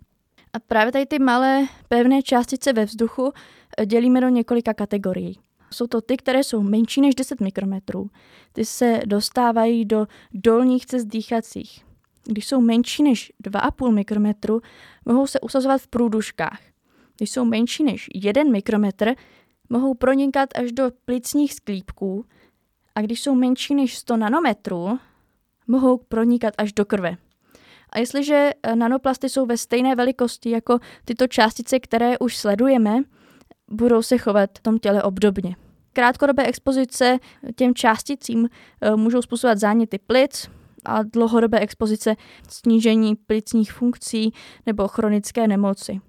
A 0.52 0.58
právě 0.58 0.92
tady 0.92 1.06
ty 1.06 1.18
malé 1.18 1.66
pevné 1.88 2.22
částice 2.22 2.72
ve 2.72 2.84
vzduchu 2.84 3.32
eh, 3.78 3.86
dělíme 3.86 4.20
do 4.20 4.28
několika 4.28 4.74
kategorií. 4.74 5.38
Jsou 5.70 5.86
to 5.86 6.00
ty, 6.00 6.16
které 6.16 6.44
jsou 6.44 6.62
menší 6.62 7.00
než 7.00 7.14
10 7.14 7.40
mikrometrů. 7.40 8.10
Ty 8.52 8.64
se 8.64 9.00
dostávají 9.06 9.84
do 9.84 10.06
dolních 10.32 10.86
cest 10.86 11.04
dýchacích. 11.04 11.84
Když 12.24 12.46
jsou 12.46 12.60
menší 12.60 13.02
než 13.02 13.32
2,5 13.44 13.92
mikrometru, 13.92 14.60
mohou 15.06 15.26
se 15.26 15.40
usazovat 15.40 15.80
v 15.80 15.88
průduškách. 15.88 16.60
Když 17.16 17.30
jsou 17.30 17.44
menší 17.44 17.84
než 17.84 18.10
1 18.14 18.42
mikrometr, 18.44 19.14
mohou 19.70 19.94
pronikat 19.94 20.48
až 20.54 20.72
do 20.72 20.90
plicních 21.04 21.54
sklípků 21.54 22.24
a 22.94 23.00
když 23.00 23.22
jsou 23.22 23.34
menší 23.34 23.74
než 23.74 23.98
100 23.98 24.16
nanometrů, 24.16 24.98
mohou 25.66 25.96
pronikat 25.96 26.54
až 26.58 26.72
do 26.72 26.84
krve. 26.84 27.16
A 27.90 27.98
jestliže 27.98 28.50
eh, 28.62 28.76
nanoplasty 28.76 29.28
jsou 29.28 29.46
ve 29.46 29.56
stejné 29.56 29.94
velikosti 29.94 30.50
jako 30.50 30.78
tyto 31.04 31.26
částice, 31.26 31.80
které 31.80 32.18
už 32.18 32.36
sledujeme, 32.36 33.02
budou 33.70 34.02
se 34.02 34.18
chovat 34.18 34.50
v 34.58 34.62
tom 34.62 34.78
těle 34.78 35.02
obdobně. 35.02 35.56
Krátkodobé 35.92 36.46
expozice 36.46 37.18
těm 37.56 37.74
částicím 37.74 38.48
eh, 38.80 38.96
můžou 38.96 39.22
způsobovat 39.22 39.58
záněty 39.58 39.98
plic 39.98 40.50
a 40.84 41.02
dlouhodobé 41.02 41.60
expozice 41.60 42.16
snížení 42.48 43.16
plicních 43.16 43.72
funkcí 43.72 44.32
nebo 44.66 44.88
chronické 44.88 45.48
nemoci. 45.48 46.00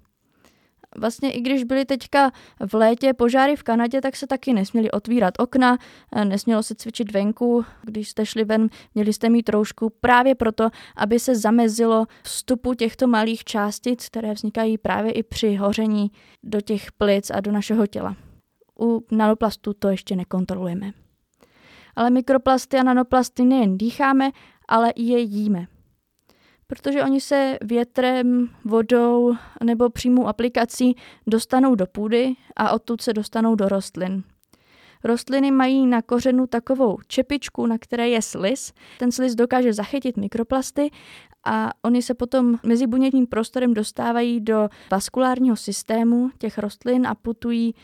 Vlastně 0.98 1.32
i 1.32 1.40
když 1.40 1.64
byly 1.64 1.84
teďka 1.84 2.30
v 2.66 2.74
létě 2.74 3.12
požáry 3.12 3.56
v 3.56 3.62
Kanadě, 3.62 4.00
tak 4.00 4.16
se 4.16 4.26
taky 4.26 4.52
nesměli 4.52 4.90
otvírat 4.90 5.34
okna, 5.38 5.78
eh, 6.12 6.24
nesmělo 6.24 6.62
se 6.62 6.74
cvičit 6.74 7.12
venku. 7.12 7.64
Když 7.82 8.08
jste 8.08 8.26
šli 8.26 8.44
ven, 8.44 8.68
měli 8.94 9.12
jste 9.12 9.30
mít 9.30 9.42
troušku 9.42 9.92
právě 10.00 10.34
proto, 10.34 10.68
aby 10.96 11.18
se 11.18 11.36
zamezilo 11.36 12.06
vstupu 12.22 12.74
těchto 12.74 13.06
malých 13.06 13.44
částic, 13.44 14.08
které 14.08 14.32
vznikají 14.32 14.78
právě 14.78 15.12
i 15.12 15.22
při 15.22 15.54
hoření 15.54 16.10
do 16.42 16.60
těch 16.60 16.92
plic 16.92 17.30
a 17.30 17.40
do 17.40 17.52
našeho 17.52 17.86
těla. 17.86 18.16
U 18.80 19.04
nanoplastů 19.10 19.72
to 19.72 19.88
ještě 19.88 20.16
nekontrolujeme. 20.16 20.92
Ale 21.96 22.10
mikroplasty 22.10 22.76
a 22.76 22.82
nanoplasty 22.82 23.44
nejen 23.44 23.78
dýcháme, 23.78 24.30
ale 24.68 24.90
i 24.90 25.02
je 25.02 25.18
jíme 25.18 25.66
protože 26.66 27.02
oni 27.02 27.20
se 27.20 27.58
větrem, 27.62 28.48
vodou 28.64 29.34
nebo 29.64 29.90
přímou 29.90 30.26
aplikací 30.26 30.96
dostanou 31.26 31.74
do 31.74 31.86
půdy 31.86 32.34
a 32.56 32.70
odtud 32.70 33.00
se 33.00 33.12
dostanou 33.12 33.54
do 33.54 33.68
rostlin. 33.68 34.22
Rostliny 35.04 35.50
mají 35.50 35.86
na 35.86 36.02
kořenu 36.02 36.46
takovou 36.46 36.98
čepičku, 37.06 37.66
na 37.66 37.78
které 37.78 38.08
je 38.08 38.22
slis. 38.22 38.72
Ten 38.98 39.12
slis 39.12 39.34
dokáže 39.34 39.72
zachytit 39.72 40.16
mikroplasty 40.16 40.90
a 41.44 41.70
oni 41.82 42.02
se 42.02 42.14
potom 42.14 42.58
mezi 42.62 42.86
buněčným 42.86 43.26
prostorem 43.26 43.74
dostávají 43.74 44.40
do 44.40 44.68
vaskulárního 44.90 45.56
systému 45.56 46.30
těch 46.38 46.58
rostlin 46.58 47.06
a 47.06 47.14
putují 47.14 47.74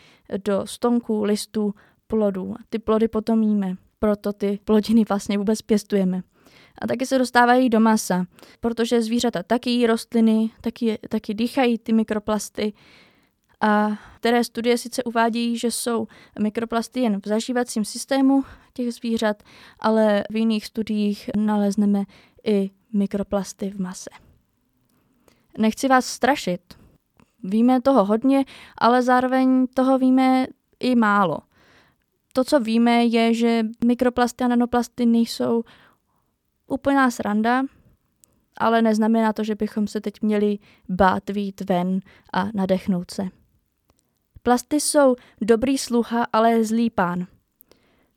do 0.45 0.61
stonků, 0.65 1.23
listů, 1.23 1.73
plodů. 2.07 2.55
Ty 2.69 2.79
plody 2.79 3.07
potom 3.07 3.43
jíme, 3.43 3.75
proto 3.99 4.33
ty 4.33 4.59
plodiny 4.65 5.05
vlastně 5.09 5.37
vůbec 5.37 5.61
pěstujeme. 5.61 6.21
A 6.83 6.87
taky 6.87 7.05
se 7.05 7.17
dostávají 7.17 7.69
do 7.69 7.79
masa, 7.79 8.25
protože 8.59 9.01
zvířata 9.01 9.43
taky 9.43 9.69
jí 9.69 9.87
rostliny, 9.87 10.51
taky, 10.61 10.99
taky 11.09 11.33
dýchají 11.33 11.77
ty 11.77 11.93
mikroplasty. 11.93 12.73
A 13.61 13.97
které 14.15 14.43
studie 14.43 14.77
sice 14.77 15.03
uvádějí, 15.03 15.57
že 15.57 15.71
jsou 15.71 16.07
mikroplasty 16.39 16.99
jen 16.99 17.21
v 17.25 17.27
zažívacím 17.27 17.85
systému 17.85 18.43
těch 18.73 18.93
zvířat, 18.93 19.43
ale 19.79 20.23
v 20.29 20.35
jiných 20.35 20.65
studiích 20.65 21.29
nalezneme 21.37 22.03
i 22.43 22.71
mikroplasty 22.93 23.69
v 23.69 23.79
mase. 23.79 24.09
Nechci 25.57 25.87
vás 25.87 26.05
strašit. 26.05 26.61
Víme 27.43 27.81
toho 27.81 28.05
hodně, 28.05 28.45
ale 28.77 29.01
zároveň 29.01 29.67
toho 29.73 29.97
víme 29.97 30.47
i 30.79 30.95
málo. 30.95 31.37
To, 32.33 32.43
co 32.43 32.59
víme, 32.59 33.05
je, 33.05 33.33
že 33.33 33.63
mikroplasty 33.85 34.43
a 34.43 34.47
nanoplasty 34.47 35.05
nejsou 35.05 35.63
úplná 36.67 37.11
sranda, 37.11 37.63
ale 38.57 38.81
neznamená 38.81 39.33
to, 39.33 39.43
že 39.43 39.55
bychom 39.55 39.87
se 39.87 40.01
teď 40.01 40.21
měli 40.21 40.59
bát 40.89 41.29
vít 41.29 41.61
ven 41.61 41.99
a 42.33 42.49
nadechnout 42.53 43.11
se. 43.11 43.23
Plasty 44.43 44.79
jsou 44.79 45.15
dobrý 45.41 45.77
sluha, 45.77 46.27
ale 46.33 46.63
zlý 46.63 46.89
pán. 46.89 47.27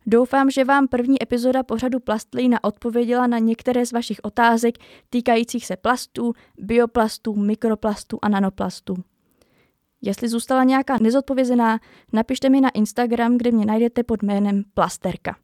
Doufám, 0.06 0.50
že 0.50 0.64
vám 0.64 0.88
první 0.88 1.22
epizoda 1.22 1.62
pořadu 1.62 2.00
Plastlína 2.00 2.64
odpověděla 2.64 3.26
na 3.26 3.38
některé 3.38 3.86
z 3.86 3.92
vašich 3.92 4.18
otázek 4.22 4.74
týkajících 5.10 5.66
se 5.66 5.76
plastů, 5.76 6.32
bioplastů, 6.58 7.36
mikroplastů 7.36 8.18
a 8.22 8.28
nanoplastů. 8.28 8.96
Jestli 10.02 10.28
zůstala 10.28 10.64
nějaká 10.64 10.98
nezodpovězená, 11.00 11.78
napište 12.12 12.48
mi 12.48 12.60
na 12.60 12.70
Instagram, 12.70 13.38
kde 13.38 13.50
mě 13.50 13.66
najdete 13.66 14.02
pod 14.02 14.22
jménem 14.22 14.62
Plasterka. 14.74 15.36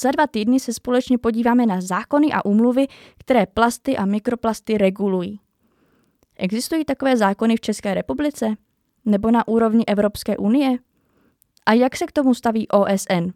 Za 0.00 0.10
dva 0.10 0.26
týdny 0.26 0.60
se 0.60 0.72
společně 0.72 1.18
podíváme 1.18 1.66
na 1.66 1.80
zákony 1.80 2.32
a 2.32 2.44
úmluvy, 2.44 2.86
které 3.18 3.46
plasty 3.46 3.96
a 3.96 4.04
mikroplasty 4.04 4.78
regulují. 4.78 5.40
Existují 6.36 6.84
takové 6.84 7.16
zákony 7.16 7.56
v 7.56 7.60
České 7.60 7.94
republice? 7.94 8.56
Nebo 9.04 9.30
na 9.30 9.48
úrovni 9.48 9.84
Evropské 9.86 10.36
unie? 10.36 10.78
A 11.66 11.72
jak 11.72 11.96
se 11.96 12.06
k 12.06 12.12
tomu 12.12 12.34
staví 12.34 12.68
OSN? 12.68 13.30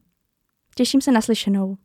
Těším 0.75 1.01
se 1.01 1.12
na 1.12 1.20
slyšenou. 1.20 1.77